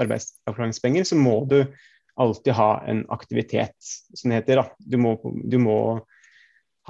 [0.00, 1.60] arbeidsavklaringspenger, så må du
[2.20, 3.76] alltid ha en aktivitet,
[4.16, 4.64] som det heter.
[4.80, 5.76] Du må, du må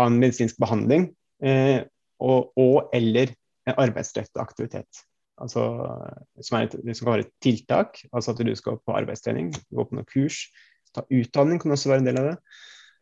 [0.01, 1.11] ha en medisinsk behandling
[1.45, 1.85] eh,
[2.21, 3.33] og, og, eller
[3.69, 5.05] en arbeidsrettet aktivitet.
[5.41, 5.63] Altså,
[6.45, 9.87] som, er et, som kan være et tiltak, altså at du skal på arbeidstrening, gå
[9.87, 10.43] på noen kurs.
[10.95, 12.37] Ta utdanning kan også være en del av det.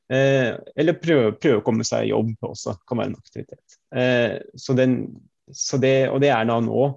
[0.09, 3.79] Eh, eller prøve, prøve, å komme seg i jobb også, kan være en aktivitet.
[3.93, 5.01] Eh, så den,
[5.53, 6.89] så det, og det er da nå.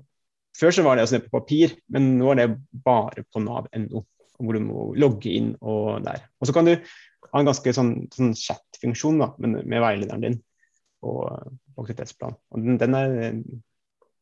[0.58, 2.50] Før så var det altså på papir, men nå er det
[2.86, 4.04] bare på nav.no,
[4.38, 6.28] hvor du må logge inn og der.
[6.40, 8.36] Og så kan du ha en ganske sånn, sånn
[8.82, 10.38] chat-funksjon med, med, veilederen din
[11.02, 11.12] på,
[11.76, 12.36] på aktivitetsplan.
[12.52, 13.42] Og den, den, er,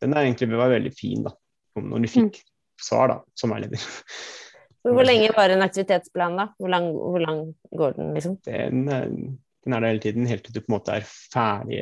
[0.01, 1.33] den er egentlig var veldig fin da,
[1.75, 2.49] når du fikk mm.
[2.81, 3.79] svar da, som veileder.
[4.89, 6.47] Hvor lenge var en aktivitetsplan, da?
[6.57, 7.39] Hvor lang, hvor lang
[7.75, 8.37] går den, liksom?
[8.47, 11.81] Den, den, er der hele tiden, helt til du på en måte er ferdig.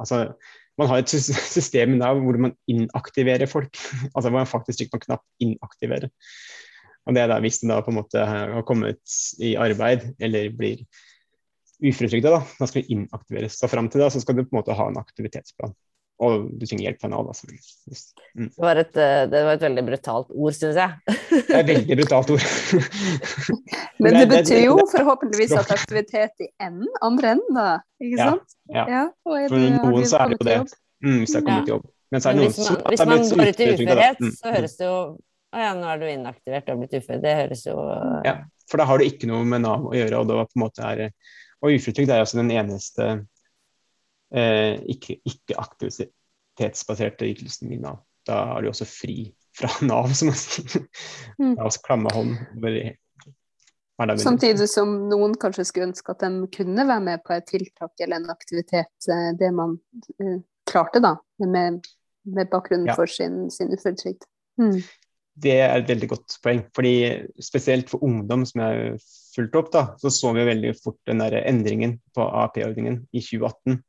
[0.00, 0.32] Altså,
[0.80, 1.12] man har et
[1.56, 3.76] system da hvor man inaktiverer folk.
[4.16, 6.08] altså hvor man faktisk trykker på en knapp 'inaktivere'.
[7.06, 9.02] Og det er da hvis du da på en måte har kommet
[9.42, 10.84] i arbeid eller blir
[11.82, 13.56] uføretrygda, da, da skal du inaktiveres.
[13.58, 15.74] Så fram til da så skal du på en måte ha en aktivitetsplan.
[16.22, 17.30] Og du trenger hjelp fra Nav.
[17.32, 17.48] Altså.
[17.50, 18.50] Mm.
[18.52, 21.16] Det, var et, eh, det, var et, veldig brutalt ord, syns jeg.
[21.32, 22.44] det er et veldig brutalt ord.
[24.02, 27.66] Men det, betyr jo forhåpentligvis at aktivitet i enden, andre enden, da.
[28.02, 28.56] Ikke sant?
[28.70, 28.86] Ja.
[28.86, 29.02] ja.
[29.26, 30.60] For noen så er det jo det.
[31.02, 31.90] Mm, hvis det er kommet i jobb.
[32.12, 34.96] Men, Men hvis, man, hvis man går ut i uførhet, mm, så høres det jo
[35.52, 37.18] å ja, nå er du inaktivert og blitt ufør.
[37.20, 37.76] Det høres jo
[38.24, 38.38] Ja,
[38.70, 40.62] for da har du ikke noe med Nav å gjøre, og det var på en
[40.64, 41.02] måte er
[41.62, 43.02] Og uføretrygd er altså den eneste
[44.34, 47.96] eh, ikke-aktivitetsbaserte ikke ytelsen i Nav.
[48.26, 49.16] Da er du også fri
[49.56, 50.82] fra Nav, som man sier.
[51.38, 51.56] Mm.
[51.58, 52.32] Altså klamme hånd
[54.18, 58.16] Samtidig som noen kanskje skulle ønske at de kunne være med på et tiltak eller
[58.18, 59.70] en aktivitet, eh, det man
[60.18, 61.86] uh, klarte, da, med,
[62.26, 62.96] med bakgrunnen ja.
[62.98, 64.22] for sin, sin uføretrygd.
[64.58, 64.82] Mm.
[65.42, 66.62] Det er et veldig godt poeng.
[66.74, 66.94] fordi
[67.40, 68.98] Spesielt for ungdom som jeg
[69.34, 73.80] fulgte opp, da, så så vi veldig fort den der endringen på AAP-ordningen i 2018.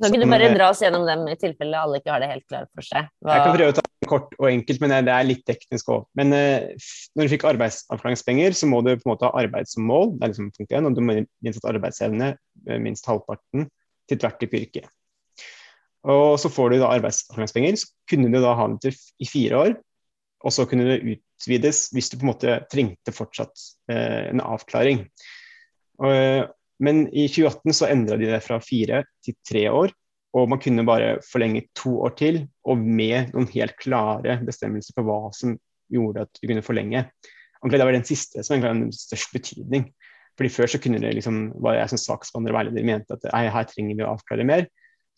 [0.00, 2.46] Kan ikke du bare dra oss gjennom dem i tilfelle alle ikke har det helt
[2.48, 3.10] klart for seg?
[3.20, 3.34] Hva...
[3.36, 6.06] Jeg kan prøve å ta det kort og enkelt, men det er litt teknisk òg.
[6.16, 6.86] Men uh,
[7.18, 10.14] når du fikk arbeidsavklaringspenger, så må du på en måte ha arbeid som mål.
[10.14, 10.88] Det er liksom punkt én.
[10.88, 12.32] Og du må minst arbeidsevne
[12.80, 13.68] minst halvparten
[14.08, 14.86] til hvert type yrke.
[16.08, 17.76] Og så får du da arbeidsavklaringspenger.
[17.82, 19.76] Så kunne du da ha den til i fire år.
[20.46, 25.04] Og så kunne det utvides hvis du på en måte trengte fortsatt eh, en avklaring.
[26.00, 29.92] Og, men i 2018 så endra de det fra fire til tre år,
[30.36, 35.04] og man kunne bare forlenge to år til, og med noen helt klare bestemmelser på
[35.06, 35.56] hva som
[35.90, 37.04] gjorde at du kunne forlenge.
[37.60, 39.90] det var den siste som egentlig hadde størst betydning.
[40.38, 43.66] Fordi Før så kunne det liksom, var jeg som saksbehandler og veileder mente at her
[43.68, 44.68] trenger vi å avklare mer.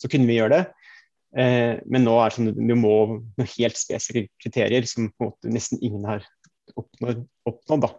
[0.01, 0.63] Så kunne vi gjøre det.
[1.33, 5.31] Eh, men nå er det sånn du må noen helt spesifikke kriterier som på en
[5.31, 6.27] måte nesten ingen har
[6.77, 7.91] oppnådd, oppnådd da,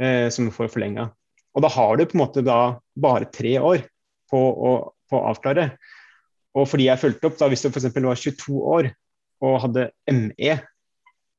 [0.00, 1.08] eh, som får forlenga.
[1.56, 2.60] Og da har du på en måte da
[2.96, 3.86] bare tre år
[4.32, 4.72] på å,
[5.08, 5.72] på å avklare.
[6.56, 7.88] Og fordi jeg fulgte opp, da hvis du f.eks.
[7.96, 8.92] var 22 år
[9.42, 10.58] og hadde ME,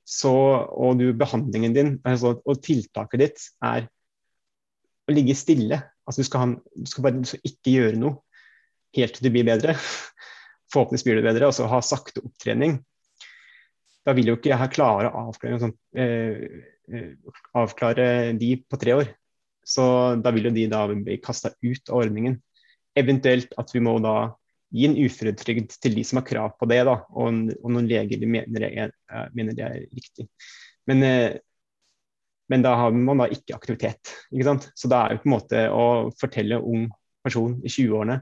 [0.04, 0.34] så,
[0.76, 3.86] og du, behandlingen din altså, og tiltaket ditt er
[5.08, 5.80] å ligge stille.
[6.04, 8.18] Altså du skal, ha, du skal bare ikke gjøre noe
[8.98, 9.78] helt til du blir bedre.
[10.74, 12.80] Forhåpentligvis blir det bedre, og så ha sakte opptrening.
[14.04, 17.12] Da vil jo ikke jeg klare å avklare, sånn, eh, eh,
[17.56, 18.08] avklare
[18.40, 19.12] de på tre år.
[19.64, 19.84] Så
[20.20, 22.42] da vil jo de da bli kasta ut av ordningen.
[23.00, 24.34] Eventuelt at vi må da
[24.74, 28.26] gi en uføretrygd til de som har krav på det, da, og, og noen leger
[28.26, 28.94] mener, er,
[29.38, 30.28] mener det er riktig.
[30.90, 31.38] Men, eh,
[32.52, 34.12] men, da har man da ikke aktivitet.
[34.34, 34.68] Ikke sant?
[34.76, 35.86] Så da er jo på en måte å
[36.20, 36.90] fortelle ung
[37.24, 38.20] person i 20-årene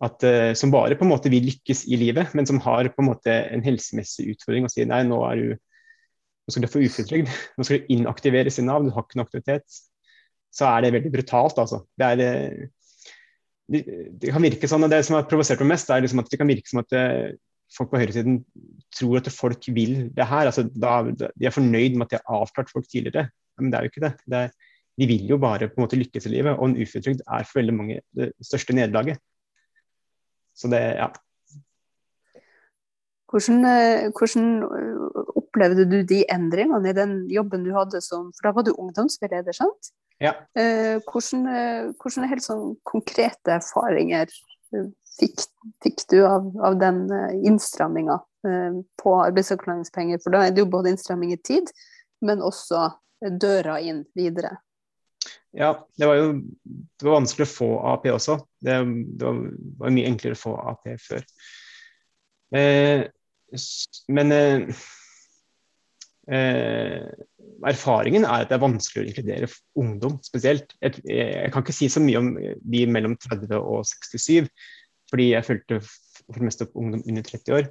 [0.00, 3.04] at, uh, som bare på en måte vil lykkes i livet, men som har på
[3.04, 6.82] en måte en helsemessig utfordring og sier nei, nå, er du, nå skal du få
[6.86, 9.80] uføretrygd, nå skal du inaktiveres i Nav, du har ikke noe aktivitet
[10.54, 11.84] så er det veldig brutalt, altså.
[11.98, 12.96] Det, er, eh,
[13.70, 13.84] det,
[14.22, 16.40] det kan virke sånn, og det som har provosert meg mest, er liksom at det
[16.40, 17.36] kan virke som at eh,
[17.74, 18.40] folk på høyresiden
[18.96, 20.50] tror at folk vil det her.
[20.50, 23.28] Altså, da, de er fornøyd med at de har avklart folk tidligere.
[23.60, 24.12] Men det er jo ikke det.
[24.26, 24.54] det er,
[25.00, 27.60] de vil jo bare på en måte lykkes i livet, og en uføretrygd er for
[27.60, 29.22] veldig mange det største nederlaget.
[30.60, 31.08] Så det, ja.
[33.30, 34.46] Hvordan, eh, hvordan,
[35.38, 39.56] opplevde du de endringene i den jobben du hadde som For da var du ungdomsveileder,
[39.56, 39.92] sant?
[40.20, 40.34] Ja.
[40.54, 45.46] Eh, hvordan, eh, hvordan helt sånn konkrete erfaringer eh, fikk,
[45.84, 47.06] fikk du av, av den
[47.44, 48.20] innstramminga
[49.00, 50.20] på arbeidsavklaringspenger?
[50.22, 51.68] For da er det jo både innstramming i tid,
[52.24, 52.86] men også
[53.40, 54.54] døra inn videre.
[55.56, 56.26] Ja, det var jo
[56.70, 58.36] det var vanskelig å få AP også.
[58.62, 58.76] Det,
[59.18, 59.40] det var,
[59.80, 61.26] var, mye enklere å få AP før.
[62.54, 63.02] Eh,
[64.14, 64.82] men eh,
[66.30, 67.06] Eh,
[67.66, 69.48] erfaringen er at det er vanskelig å inkludere
[69.80, 70.76] ungdom spesielt.
[70.78, 74.46] Jeg, jeg, kan ikke si så mye om de mellom 30 og 67,
[75.10, 77.70] fordi jeg fulgte for det meste opp ungdom under 30 år.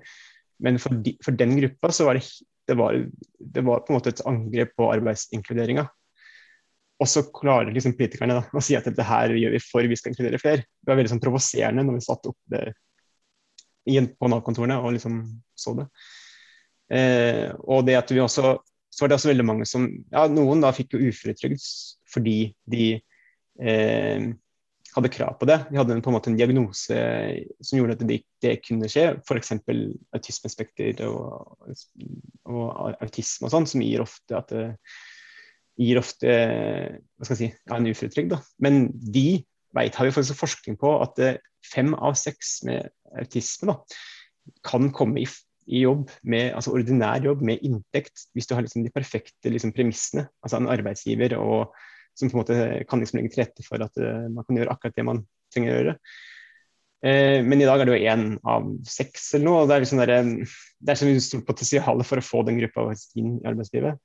[0.65, 2.25] Men for, de, for den gruppa så var det,
[2.67, 2.97] det, var,
[3.39, 5.87] det var på en måte et angrep på arbeidsinkluderinga.
[6.99, 9.97] Og så klarer liksom politikerne da, å si at dette her gjør vi for vi
[9.99, 10.65] skal inkludere flere.
[10.67, 12.65] Det var veldig sånn provoserende når vi satt opp det
[14.19, 15.21] på Nav-kontorene og liksom
[15.57, 15.87] så det.
[16.93, 18.57] Eh, og det at vi også
[18.89, 21.61] så var det også veldig mange som ja, Noen da fikk jo uføretrygd
[22.09, 22.37] fordi
[22.69, 22.87] de
[23.61, 24.25] eh,
[24.95, 25.59] hadde krav på det.
[25.69, 26.97] De hadde på en måte en diagnose
[27.61, 29.53] som gjorde at det, det kunne skje, f.eks.
[30.17, 31.69] autismespekter og,
[32.49, 32.65] og,
[32.97, 34.65] autisme og sånn, som gir ofte at det
[35.79, 38.35] gir ofte hva skal jeg si, ja, en uføretrygd.
[38.63, 39.27] Men de
[39.77, 41.19] vet, har jo faktisk forskning på at
[41.65, 43.77] fem av seks med autisme da,
[44.65, 45.27] kan komme i
[45.69, 49.73] i jobb, med, altså ordinær jobb med inntekt, hvis du har liksom de perfekte liksom
[49.75, 50.25] premissene.
[50.41, 51.75] Altså en arbeidsgiver og,
[52.17, 52.57] som på en måte
[52.89, 55.21] kan liksom legge til rette for at uh, man kan gjøre akkurat det man
[55.53, 55.95] trenger å gjøre.
[56.99, 59.61] Eh, men i dag er det jo én av seks eller noe.
[59.61, 60.31] og Det er liksom der,
[60.81, 64.01] det er så stort potensial for å få den gruppa inn i arbeidslivet.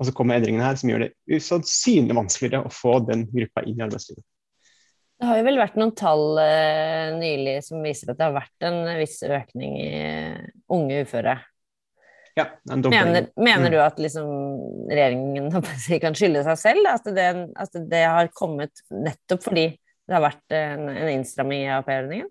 [0.00, 3.76] Og så kommer endringene her som gjør det usannsynlig vanskeligere å få den gruppa inn
[3.76, 4.24] i arbeidslivet.
[5.20, 8.64] Det har jo vel vært noen tall eh, nylig som viser at det har vært
[8.64, 9.90] en viss økning i
[10.72, 11.36] unge uføre.
[12.38, 13.72] Ja, mener, mener, mm.
[13.74, 14.30] du at liksom,
[14.88, 15.50] regjeringen
[16.00, 16.88] kan skylde seg selv?
[16.88, 21.72] At det, at det, har kommet nettopp fordi det har vært en, en innstramming i
[21.74, 22.30] AAP-ordningen?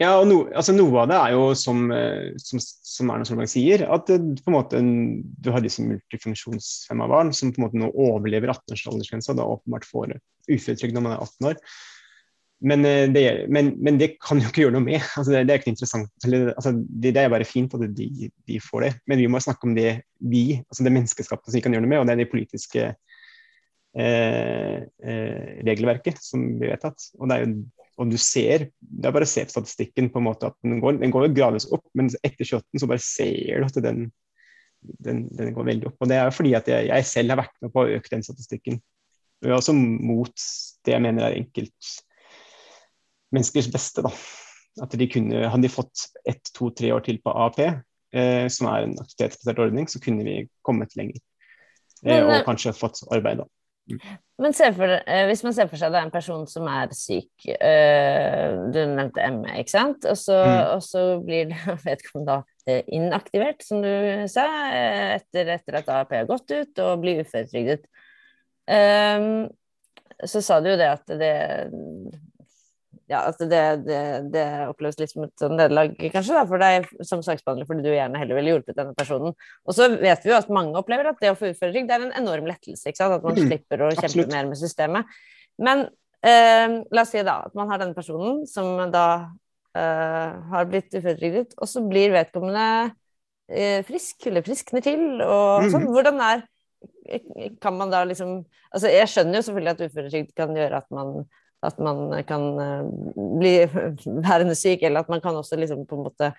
[0.00, 3.50] Ja, og no, altså Noe av det er jo som, eh, som, som Erna Solberg
[3.50, 7.80] sier, at det, på en måte, du har disse multifunksjonshemma barn som på en måte
[7.80, 10.14] nå overlever 18 års aldersgrensa og da åpenbart får
[10.50, 11.60] uføretrygd når man er 18 år.
[12.62, 15.02] Men eh, det, men, men det, kan jo ikke gjøre noe med.
[15.18, 16.12] Altså det, det, er ikke interessant.
[16.26, 18.92] Eller, altså det, det, er bare fint at de, de, får det.
[19.10, 21.92] Men vi må snakke om det vi, altså det menneskeskapte som vi kan gjøre noe
[21.92, 22.84] med, og det er det politiske
[23.98, 27.08] eh, eh, regelverket som blir vedtatt.
[27.18, 27.56] Og, det er jo,
[27.98, 30.80] og, du ser, det er bare å se på statistikken på en måte at den
[30.82, 34.06] går, den går gradvis opp, men etter 28 så bare ser du at den,
[35.04, 35.98] den, den, går veldig opp.
[36.00, 38.14] Og det er jo fordi at jeg, jeg selv har vært med på å øke
[38.14, 38.80] den statistikken.
[39.42, 40.46] Og jeg er også mot
[40.86, 41.92] det jeg mener er enkelt
[43.34, 44.04] menneskers beste.
[44.04, 44.12] Da.
[44.82, 47.60] At de kunne, Hadde de fått ett, to, tre år til på AAP,
[48.16, 51.20] eh, som er en aktivitetsbasert ordning, så kunne vi kommet lenger.
[52.04, 53.48] Eh, og eh, kanskje fått arbeid, da.
[54.42, 57.30] Men for, eh, hvis man ser for seg det er en person som er syk,
[57.46, 60.60] eh, du nevnte ME, ikke sant, og så, mm.
[60.76, 61.52] og så blir
[61.86, 63.90] vedkommende da eh, inaktivert, som du
[64.30, 64.46] sa,
[65.18, 67.86] etter, etter at AAP har gått ut, og blir uføretrygdet.
[68.70, 69.50] Um,
[70.26, 71.34] så sa du jo det at det
[73.12, 74.00] ja, altså det, det,
[74.32, 77.90] det, oppleves litt som et sånn nederlag, kanskje, da, for deg som saksbehandler, fordi du
[77.92, 79.34] gjerne heller ville hjulpet denne personen.
[79.68, 82.14] Og så vet vi jo at mange opplever at det å få uføretrygd er en
[82.22, 83.18] enorm lettelse, ikke sant?
[83.18, 84.32] at man mm, slipper å kjempe absolutt.
[84.32, 85.18] mer med systemet.
[85.60, 85.84] Men
[86.24, 89.06] eh, la oss si da at man har denne personen som da
[89.76, 92.64] eh, har blitt uføretrygdet, og så blir vedkommende
[93.52, 95.84] eh, frisk, eller friskner til, og sånn.
[95.84, 95.92] Mm.
[95.92, 96.48] Hvordan er
[97.62, 98.42] kan man da liksom
[98.72, 101.26] Altså, jeg skjønner jo selvfølgelig at uføretrygd kan gjøre at man
[101.62, 102.82] at man kan eh,
[103.14, 103.52] bli
[104.26, 106.32] værende syk, eller at man kan også liksom på en måte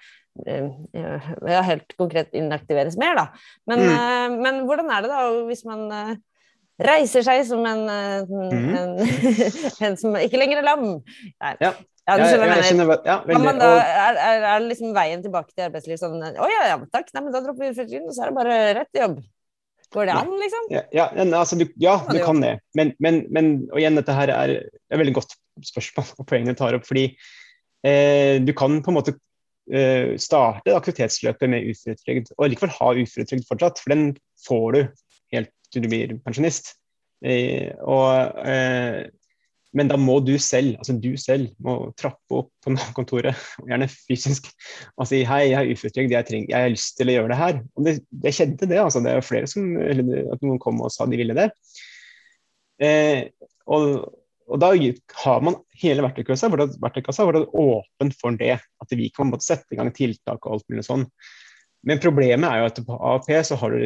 [0.48, 3.26] eh, ja, helt konkret inaktiveres mer, da.
[3.70, 3.96] Men, mm.
[3.96, 5.88] Eh, men, hvordan er det da hvis man
[6.84, 7.86] reiser seg som en,
[8.28, 8.70] mm.
[8.82, 8.94] en,
[9.88, 10.86] en som ikke lenger er lam?
[11.00, 11.58] Nei.
[11.64, 11.74] Ja.
[12.04, 12.98] Ja, du skjønner hva jeg mener.
[13.08, 16.76] Ja, veldig, da, er, er, er, liksom veien tilbake til arbeidslivet sånn Å ja, ja,
[16.92, 19.22] takk, nei, men da dropper vi uføretrygden, og så er det bare rett til jobb.
[19.94, 20.68] Går det an, liksom?
[20.74, 22.56] Ja, ja, altså, du, ja du kan det.
[22.78, 25.36] Men, men, men, og igjen, dette her er et veldig godt
[25.68, 26.88] spørsmål og poenget du tar opp.
[26.89, 27.06] Fordi
[27.86, 29.16] eh, du kan på en måte
[29.72, 33.84] eh, starte aktivitetsløpet med uføretrygd, og likevel ha uføretrygd fortsatt.
[33.84, 34.08] For den
[34.48, 34.82] får du
[35.36, 36.74] helt til du blir pensjonist.
[37.24, 39.06] Eh, og eh,
[39.74, 44.52] men da må du selv, altså du selv, må trappe opp på Nav-kontoret, gjerne fysisk,
[44.94, 47.62] og si hei, jeg har uføretrygd, jeg, jeg, har lyst til å gjøre det her.
[47.74, 47.96] Og det,
[48.28, 49.02] jeg kjente det, altså.
[49.04, 51.50] Det er flere som, at noen kom og sa de ville det.
[52.84, 53.24] Eh,
[53.66, 54.06] og,
[54.46, 54.70] og, da
[55.24, 58.60] har man hele verktøykassa hvor det er åpen for det.
[58.62, 61.08] At vi kan sette i gang tiltak og alt mulig sånn.
[61.84, 63.82] Men problemet er jo at på AAP så har du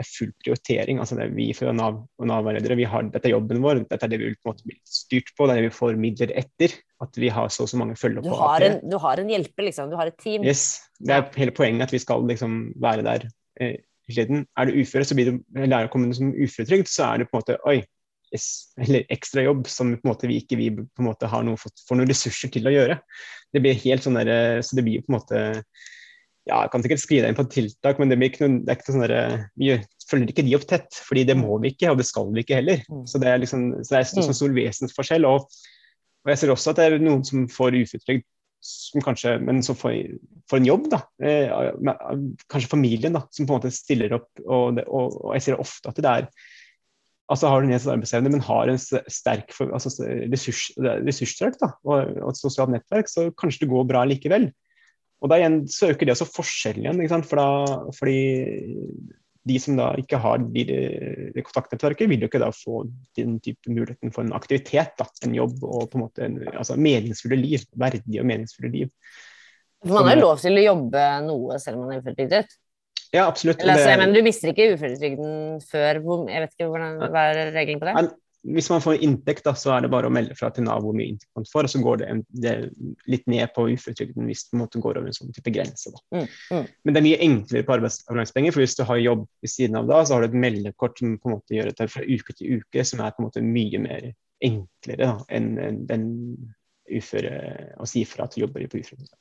[0.00, 0.98] er full prioritering.
[0.98, 4.06] altså det er Vi fra Nav og Nav-veiledere, vi har, dette er jobben vår, dette
[4.06, 6.32] er det vi på en måte bli styrt på, det er det vi får midler
[6.36, 6.74] etter.
[7.00, 8.34] At vi har så og så mange følger på.
[8.36, 9.90] Har en, du har en hjelper, liksom?
[9.90, 10.44] Du har et team?
[10.44, 10.82] Yes.
[11.00, 13.24] Det er hele poenget at vi skal liksom være der
[13.60, 13.78] eh,
[14.10, 14.44] tiden.
[14.58, 17.38] Er du uføre, så blir du lærer å komme som uføretrygd, så er det på
[17.38, 17.78] en måte oi,
[18.34, 18.48] yes,
[18.80, 21.60] eller ekstra jobb som på en måte vi ikke vi på en måte har noe,
[21.60, 22.98] får noen ressurser til å gjøre.
[23.50, 25.40] Det blir helt sånn der, så det blir på en måte
[26.50, 28.80] ja, jeg kan sikkert skrive deg inn på tiltak, men det ikke noen, det er
[28.80, 29.76] ikke sånn der, vi
[30.10, 30.98] følger ikke de opp tett.
[31.06, 32.82] fordi det må vi ikke, og det skal vi ikke heller.
[32.90, 33.06] Mm.
[33.08, 35.28] Så det er liksom, så det er en sånn stor vesensforskjell.
[35.28, 35.46] Og,
[36.24, 38.26] og, jeg ser også at det er noen som får uføretrygd,
[39.46, 39.94] men som får,
[40.52, 40.88] får en jobb.
[40.92, 41.52] da, eh,
[42.50, 44.30] Kanskje familien da, som på en måte stiller opp.
[44.44, 46.32] Og, det, og, og jeg ser ofte at det er
[47.30, 49.92] altså har du nedsatt arbeidsevne, men har en sterk altså
[50.32, 54.48] ressurs, ressurssterk og, og et sosialt nettverk, så kanskje det går bra likevel.
[55.20, 57.28] Og da igjen så øker det også forskjellen igjen, ikke sant?
[57.28, 57.48] For da,
[57.96, 58.20] fordi
[59.50, 60.64] de som da ikke har de,
[61.34, 62.84] de kontaktnettverket, vil jo ikke da få
[63.18, 66.76] den type muligheten for en aktivitet, da, en jobb og på en måte en, altså
[66.80, 67.64] meningsfulle liv.
[67.80, 68.88] Verdige og meningsfulle liv.
[69.88, 72.58] Man har jo lov til å jobbe noe selv om man er uføretrygdet?
[73.10, 73.62] Ja, absolutt.
[73.64, 77.80] Eller, altså, men du mister ikke uføretrygden før Jeg vet ikke hvordan, hva er regelen
[77.80, 78.10] på det?
[78.42, 80.94] Hvis man får inntekt, da, så er det bare å melde fra til Nav hvor
[80.96, 82.54] mye inntekt man får, og så går det, en, det
[83.12, 85.92] litt ned på uføretrygden hvis det går over en sånn type grense.
[86.14, 86.70] Mm, mm.
[86.84, 89.90] Men det er mye enklere på arbeidsavgangspenger, for hvis du har jobb ved siden av
[89.92, 92.60] da, så har du et meldekort som på en måte gjør det fra uke til
[92.60, 94.10] uke, som er på en måte mye mer
[94.50, 96.10] enklere da, enn en, en,
[96.90, 97.34] uføre
[97.78, 99.12] å si fra at du jobber på uføretrygd.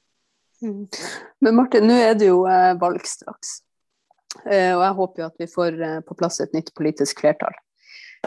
[0.64, 0.86] Mm.
[1.46, 3.60] Men Martin, nå er det jo eh, valg straks.
[4.46, 7.54] Eh, og jeg håper jo at vi får eh, på plass et nytt politisk flertall.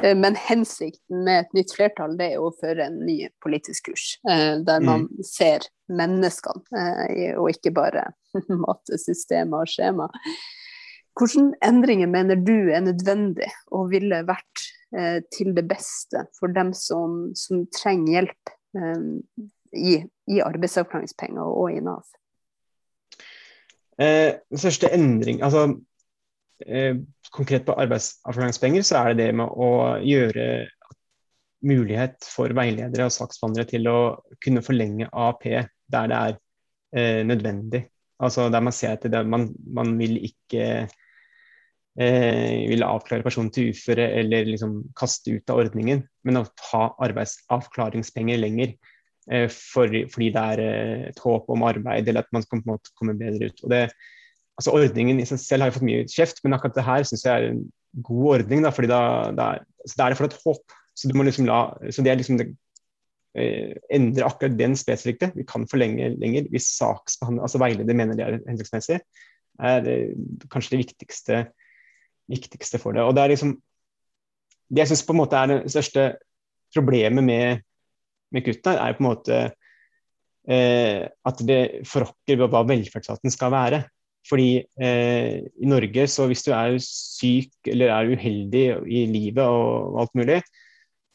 [0.00, 4.06] Eh, men hensikten med et nytt flertall det er å føre en ny politisk kurs,
[4.28, 5.24] eh, der man Mm.
[5.24, 6.62] ser menneskene,
[7.10, 8.06] eh, og ikke bare
[8.48, 10.08] matesystemer og skjema.
[11.18, 14.68] Hvilke endringer mener du er nødvendig og ville vært
[15.32, 18.50] til det beste for dem som, som trenger hjelp
[19.72, 19.94] i,
[20.28, 22.04] i arbeidsavklaringspenger og i Nav?
[24.00, 25.78] Eh, den største endring, altså
[27.32, 29.68] Konkret på arbeidsavklaringspenger så er det det med å
[30.04, 30.46] gjøre
[31.66, 33.98] mulighet for veiledere og saksbehandlere til å
[34.42, 35.46] kunne forlenge AAP
[35.92, 36.36] der det er
[36.96, 37.84] eh, nødvendig.
[38.22, 40.66] Altså Der man ser at det, man, man vil ikke
[41.98, 46.88] eh, vil avklare personen til uføre eller liksom kaste ut av ordningen, men å ha
[47.08, 48.74] arbeidsavklaringspenger lenger.
[49.30, 52.66] Eh, for, fordi det er eh, et håp om arbeid, eller at man kan på
[52.66, 53.64] en måte komme bedre ut.
[53.66, 53.84] Og det,
[54.60, 57.24] altså Ordningen i seg selv har jo fått mye kjeft, men akkurat det her syns
[57.26, 57.62] jeg er en
[58.04, 58.64] god ordning.
[58.64, 59.02] Da, fordi da,
[59.36, 59.48] da,
[59.86, 60.76] så da er det for et håp.
[60.92, 62.50] Så, du må liksom la, så det er liksom det,
[63.38, 65.32] eh, endre akkurat den spesifikke.
[65.36, 69.00] Vi kan forlenge lenger hvis saksbehandler, altså veileder mener det er hensiktsmessig.
[69.62, 70.12] er eh,
[70.52, 71.42] kanskje det viktigste,
[72.32, 73.04] viktigste for det.
[73.06, 73.60] Og det er liksom
[74.72, 76.02] Det jeg syns er det største
[76.72, 77.60] problemet med,
[78.32, 79.52] med kuttene, er på en måte
[80.48, 83.82] eh, at det forrokker hva velferdsstaten skal være.
[84.28, 89.98] Fordi eh, i Norge, så hvis du er syk eller er uheldig i livet og
[90.02, 90.40] alt mulig,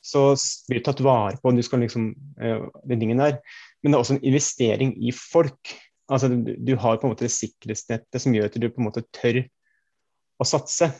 [0.03, 0.29] så
[0.67, 1.51] blir du tatt vare på.
[1.55, 2.09] Du skal liksom,
[2.41, 3.39] eh, den tingen der.
[3.81, 5.73] Men det er også en investering i folk.
[6.11, 8.89] Altså, du, du har på en måte det sikkerhetsnettet som gjør at du på en
[8.89, 9.41] måte tør
[10.39, 10.91] å satse.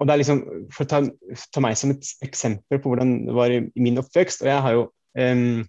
[0.00, 0.42] Og det er liksom,
[0.74, 1.00] For å ta,
[1.54, 4.76] ta meg som et eksempel på hvordan det var i, min oppvekst og Jeg har
[4.76, 5.64] jo eh,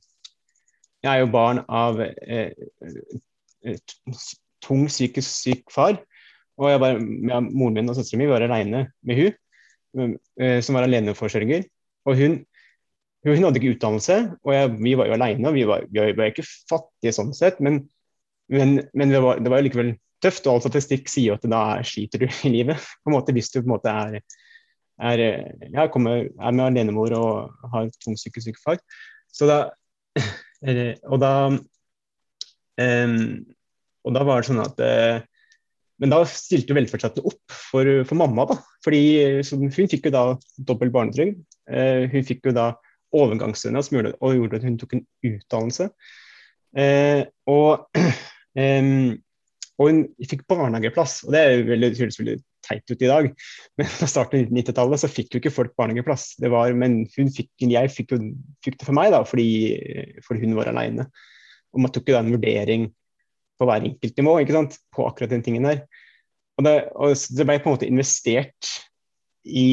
[1.06, 2.50] jeg er jo barn av eh,
[4.66, 6.00] tung psykisk syk far.
[6.60, 10.78] Og jeg var, ja, moren min og søsteren min var alene med hun, eh, som
[10.78, 11.66] var aleneforsørger.
[12.08, 12.38] Og hun,
[13.26, 15.54] hun, hadde ikke utdannelse, og jeg, vi var jo alene.
[15.56, 17.84] Vi vi var ikke fattige sånn sett, men,
[18.52, 20.48] men, men det, var, det var likevel tøft.
[20.48, 22.80] Og all statistikk sier jo at da sliter du i livet.
[23.04, 24.22] på en måte Hvis du på en måte er,
[25.02, 25.26] er,
[25.74, 28.80] ja, kommer, er med alenemor og har tung psykisk syk far.
[29.34, 29.60] Så da,
[31.12, 33.20] og da um,
[34.06, 35.24] og da var det sånn at eh,
[36.02, 38.58] Men da stilte velferdsstaten opp for, for, mamma, da.
[38.84, 39.04] Fordi
[39.48, 40.24] hun fikk jo da
[40.68, 41.38] dobbel barnetrygd.
[41.72, 42.74] Eh, hun fikk jo da
[43.16, 45.88] overgangsstønad som gjorde, og gjorde at hun tok en utdannelse.
[46.76, 47.88] Eh, og,
[49.80, 52.36] og hun fikk barnehageplass, og det jo høres veldig
[52.66, 53.32] teit ut i dag.
[53.80, 56.34] Men på starten av 90-tallet så fikk jo ikke folk barnehageplass.
[56.42, 58.34] Det var, men fikk, jeg fikk, jo,
[58.66, 59.50] fikk det for meg, da, fordi,
[60.26, 61.08] fordi hun var aleine.
[61.76, 62.90] Og man tok jo da en vurdering
[63.60, 64.78] på hver enkelt nivå ikke sant?
[64.94, 65.86] på akkurat den tingen der.
[66.60, 68.70] Og det, og det ble på en måte investert
[69.44, 69.68] i,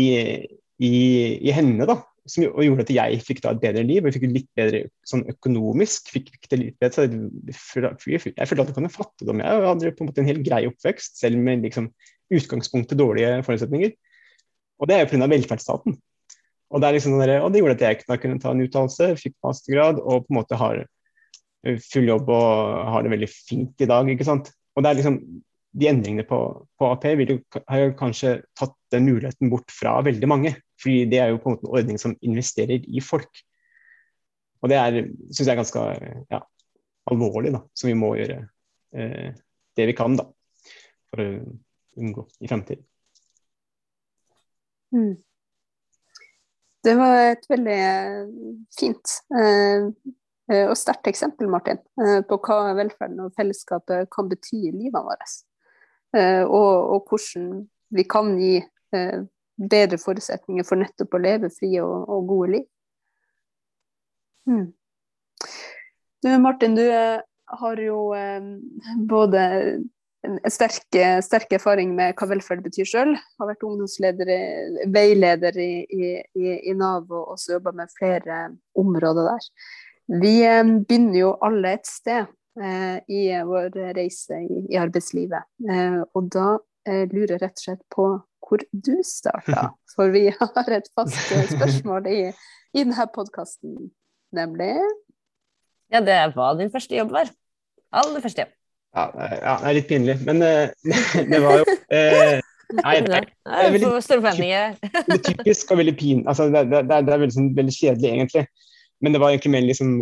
[0.82, 0.94] i,
[1.42, 4.06] i henne, da, som og gjorde at jeg fikk da et bedre liv.
[4.06, 6.12] Jeg fikk litt bedre sånn økonomisk.
[6.14, 7.06] fikk, fikk det litt bedre,
[7.50, 9.42] Jeg følte at det kom en fattigdom.
[9.42, 11.90] Jeg hadde på en måte en helt grei oppvekst, selv med liksom,
[12.32, 13.94] utgangspunktet dårlige forutsetninger.
[14.82, 15.30] Og det er jo pga.
[15.30, 15.98] velferdsstaten.
[16.72, 20.24] Og det, liksom, og det gjorde at jeg kunne ta en utdannelse, fikk mastergrad og
[20.24, 20.86] på en måte har
[21.62, 24.08] full jobb og har det veldig fint i dag.
[24.10, 24.50] ikke sant?
[24.76, 25.18] Og det er liksom,
[25.72, 26.38] De endringene på,
[26.76, 30.54] på AP vil jo, har jo kanskje tatt den muligheten bort fra veldig mange.
[30.82, 33.30] fordi det er jo på en måte en ordning som investerer i folk.
[34.62, 34.98] Og det er,
[35.30, 35.82] syns jeg er ganske
[36.30, 36.40] ja,
[37.10, 38.38] alvorlig, da, så vi må gjøre
[38.94, 39.32] eh,
[39.78, 40.26] det vi kan da,
[41.10, 41.28] for å
[42.02, 42.84] unngå i fremtiden.
[44.92, 45.14] Mm.
[46.82, 47.80] Det var et veldig
[48.74, 49.88] fint eh,
[50.50, 51.78] og sterkt eksempel, Martin,
[52.28, 55.36] på hva velferden og fellesskapet kan bety i livet vårt.
[56.18, 57.62] Og, og hvordan
[57.94, 58.56] vi kan gi
[58.92, 62.66] bedre forutsetninger for nettopp å leve frie og, og gode liv.
[64.50, 64.66] Hmm.
[66.22, 66.84] Du, Martin, du
[67.62, 67.98] har jo
[69.08, 69.42] både
[70.22, 70.84] en sterk,
[71.26, 73.14] sterk erfaring med hva velferd betyr sjøl.
[73.40, 74.30] Har vært ungdomsleder,
[74.94, 76.12] veileder i, i,
[76.70, 78.44] i Nav og også jobba med flere
[78.78, 79.48] områder der.
[80.10, 80.36] Vi
[80.88, 82.26] begynner jo alle et sted
[82.60, 85.46] eh, i vår reise i, arbeidslivet.
[85.68, 86.48] Eh, og da
[86.88, 88.08] eh, lurer jeg rett og slett på
[88.42, 89.70] hvor du starta.
[89.94, 91.18] For vi har et fast
[91.52, 92.20] spørsmål i,
[92.74, 93.92] i denne podkasten,
[94.34, 94.74] nemlig
[95.92, 97.30] Ja, det er hva din første jobb var.
[97.92, 98.54] Aller første jobb.
[98.96, 100.40] Ja, ja det er litt pinlig, men
[101.32, 101.76] det var jo
[102.72, 103.88] Nei, det er, det er veldig,
[105.12, 108.44] er typisk og veldig pin, altså det, det, det, er veldig, sånn, veldig kjedelig, egentlig.
[109.02, 109.94] Men det var egentlig mer liksom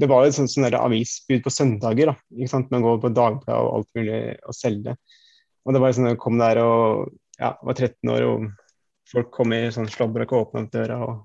[0.00, 2.12] Det var jo sånn, sånn avisbud på søndager.
[2.12, 4.92] da, ikke sant, Man går på Dagbladet og alt mulig og selger.
[4.92, 5.20] det.
[5.64, 8.50] Og det var sånn jeg kom der og ja, var 13 år, og
[9.10, 10.98] folk kom i sånn slåbrok og åpna døra.
[11.02, 11.22] og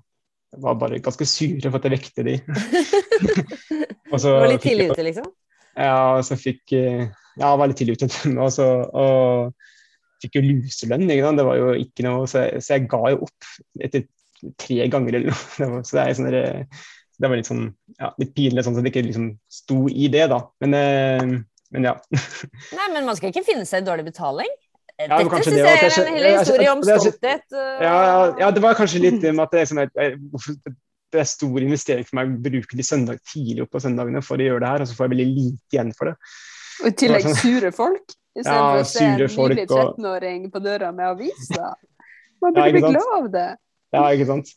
[0.58, 2.38] var bare ganske sure for at jeg vekte de.
[4.18, 5.28] så, du var litt tidlig ute, liksom?
[5.76, 8.08] Ja, og så fikk Ja, var litt tidlig ute.
[8.42, 9.52] og, så, og
[10.24, 11.06] fikk jo luselønn.
[11.06, 11.38] Ikke sant?
[11.38, 13.52] Det var jo ikke noe, så jeg, så jeg ga jo opp
[13.86, 14.08] etter
[14.60, 15.82] tre ganger eller noe.
[15.86, 16.30] Så det er sånn
[17.20, 17.68] det var litt sånn
[17.98, 20.40] ja, litt pinlig sånn at det ikke liksom sto i det, da.
[20.64, 21.32] Men, eh,
[21.76, 21.94] men ja.
[22.78, 24.50] Nei, men man skal ikke finne seg dårlig betaling?
[25.00, 27.44] Ja, Dette syns jeg er en hel historie om stolthet.
[27.56, 31.64] Ja, ja, ja, det var kanskje litt med at det er, sånn, det er stor
[31.64, 34.72] investering for meg å bruke de søndag tidlig opp på søndagene for å gjøre det
[34.74, 36.16] her, og så får jeg veldig lite igjen for det.
[36.80, 38.16] Og i tillegg sånn, sure folk?
[38.36, 41.72] Istedenfor ja, å se en nylig 13-åring på døra med aviser.
[42.44, 43.48] Man burde ja, bli glad av det.
[43.94, 44.52] Ja, ikke sant.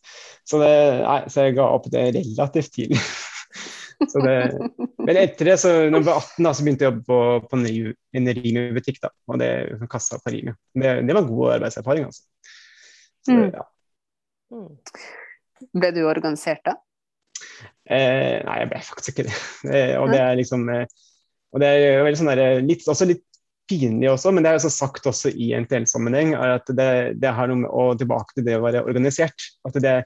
[0.45, 0.71] Så, det,
[1.01, 2.99] nei, så jeg ga opp det relativt tidlig.
[4.13, 4.35] det,
[4.99, 7.19] men etter det, så når jeg var 18, da, så begynte jeg å jobbe på,
[7.49, 7.59] på
[8.19, 9.01] en Rimi-butikk.
[9.03, 9.51] da, og det
[9.91, 10.55] kassa på Rimi.
[10.77, 12.25] Det, det var god arbeidserfaring, altså.
[13.23, 13.45] Så, mm.
[13.55, 13.67] ja.
[14.53, 15.69] Mm.
[15.79, 16.75] Ble du organisert da?
[17.87, 19.39] Eh, nei, jeg ble faktisk ikke det.
[19.71, 20.85] det og det er liksom eh,
[21.53, 23.23] og det er veldig sånn der, litt, også litt
[23.69, 26.91] pinlig også, men det er også sagt også i NTL-sammenheng, er at det,
[27.21, 29.47] det har noe med å tilbake til det å være organisert.
[29.67, 29.97] At det,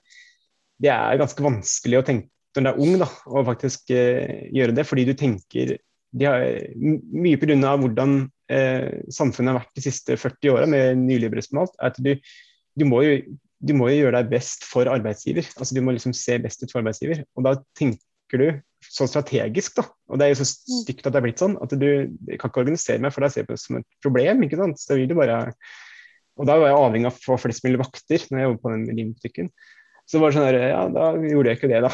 [0.83, 4.73] det er ganske vanskelig å tenke når du er ung, da, å faktisk eh, gjøre
[4.77, 4.85] det.
[4.89, 5.75] Fordi du tenker
[6.17, 6.45] de har,
[6.77, 7.73] Mye pga.
[7.77, 8.15] hvordan
[8.49, 12.15] eh, samfunnet har vært de siste 40 åra med nyliberalisme at du,
[12.73, 13.19] du, må jo,
[13.59, 15.45] du må jo gjøre deg best for arbeidsgiver.
[15.57, 17.21] altså Du må liksom se best ut for arbeidsgiver.
[17.37, 18.47] Og da tenker du
[18.83, 19.87] så strategisk, da.
[20.11, 20.79] Og det er jo så mm.
[20.83, 21.57] stygt at det er blitt sånn.
[21.63, 21.87] At du,
[22.35, 24.43] kan ikke organisere meg for deg ser på det som et problem.
[24.45, 24.81] ikke sant?
[24.81, 25.39] Så vil du bare
[26.37, 28.73] Og da var jeg avhengig av å få flest mulig vakter når jeg jobbet på
[28.75, 29.49] den limbutikken.
[30.07, 31.89] Så var det sånn der, ja, da gjorde jeg ikke det, da.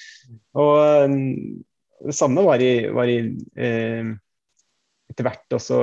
[0.62, 0.76] og
[1.10, 1.16] um,
[2.06, 3.18] det samme var i, var i
[3.60, 4.12] eh,
[5.10, 5.80] etter hvert også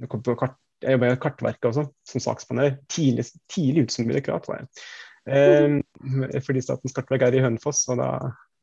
[0.00, 0.08] Jeg
[0.40, 2.80] kart, jeg jobba i Kartverket også, som sakspaneler.
[2.90, 4.82] Tidlig, tidlig ut som byråkrat var jeg.
[5.28, 8.10] Eh, fordi Statens kartverk er i Hønefoss, og da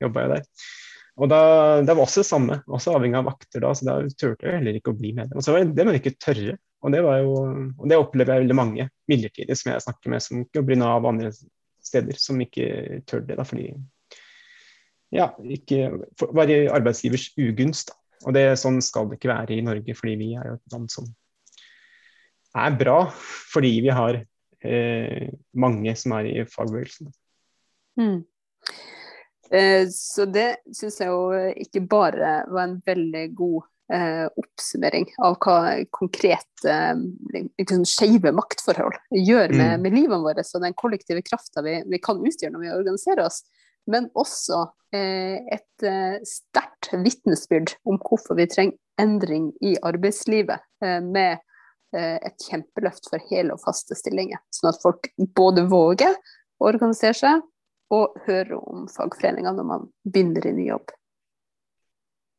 [0.02, 0.68] jobba jeg der.
[1.18, 1.42] Og da,
[1.82, 4.78] Det var også det samme, også avhengig av vakter da, så da turte jeg heller
[4.78, 5.34] ikke å bli med.
[5.34, 6.58] Og så var det, det man ikke tørre.
[6.86, 7.38] Og det, jo,
[7.74, 11.02] og det opplever jeg veldig mange midlertidig som jeg snakker med, som jobber i Nav
[11.02, 11.32] og andre
[11.84, 13.38] steder, som ikke tør det.
[13.40, 13.72] da, fordi
[15.16, 15.88] ja, ikke
[16.36, 17.92] var i arbeidsgivers ugunst.
[17.92, 17.98] Da.
[18.28, 20.92] Og det, sånn skal det ikke være i Norge, fordi vi er jo et land
[20.92, 21.10] som
[22.58, 24.18] er bra fordi vi har
[24.66, 27.12] eh, mange som er i fagbevegelsen.
[28.02, 28.22] Mm.
[29.52, 35.38] Eh, så det syns jeg jo ikke bare var en veldig god eh, oppsummering av
[35.44, 35.60] hva
[35.96, 36.78] konkrete
[37.58, 39.86] liksom, skeive maktforhold gjør med, mm.
[39.86, 43.44] med livene våre og den kollektive krafta vi, vi, kan utgjøre når vi organiserer oss.
[43.88, 50.64] Men også eh, et eh, sterkt vitnesbyrd om hvorfor vi trenger endring i arbeidslivet.
[50.84, 51.38] Eh, med
[51.96, 54.42] eh, et kjempeløft for hele og faste stillinger.
[54.52, 56.18] Sånn at folk både våger
[56.58, 57.46] å organisere seg,
[57.94, 60.92] og høre om fagforeninga når man begynner i ny jobb.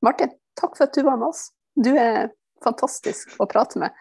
[0.05, 1.49] Martin, takk for at du var med oss.
[1.75, 2.31] Du er
[2.65, 3.95] fantastisk å prate med.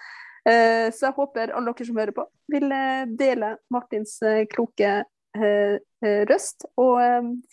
[0.47, 5.03] Eh, så jeg håper alle dere som hører på, vil eh, dele Martins eh, kloke
[5.37, 6.97] røst og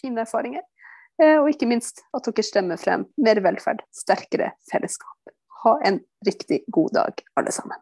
[0.00, 0.62] fine erfaringer.
[1.42, 5.34] Og ikke minst at dere stemmer frem mer velferd, sterkere fellesskap.
[5.66, 7.76] Ha en riktig god dag, alle sammen.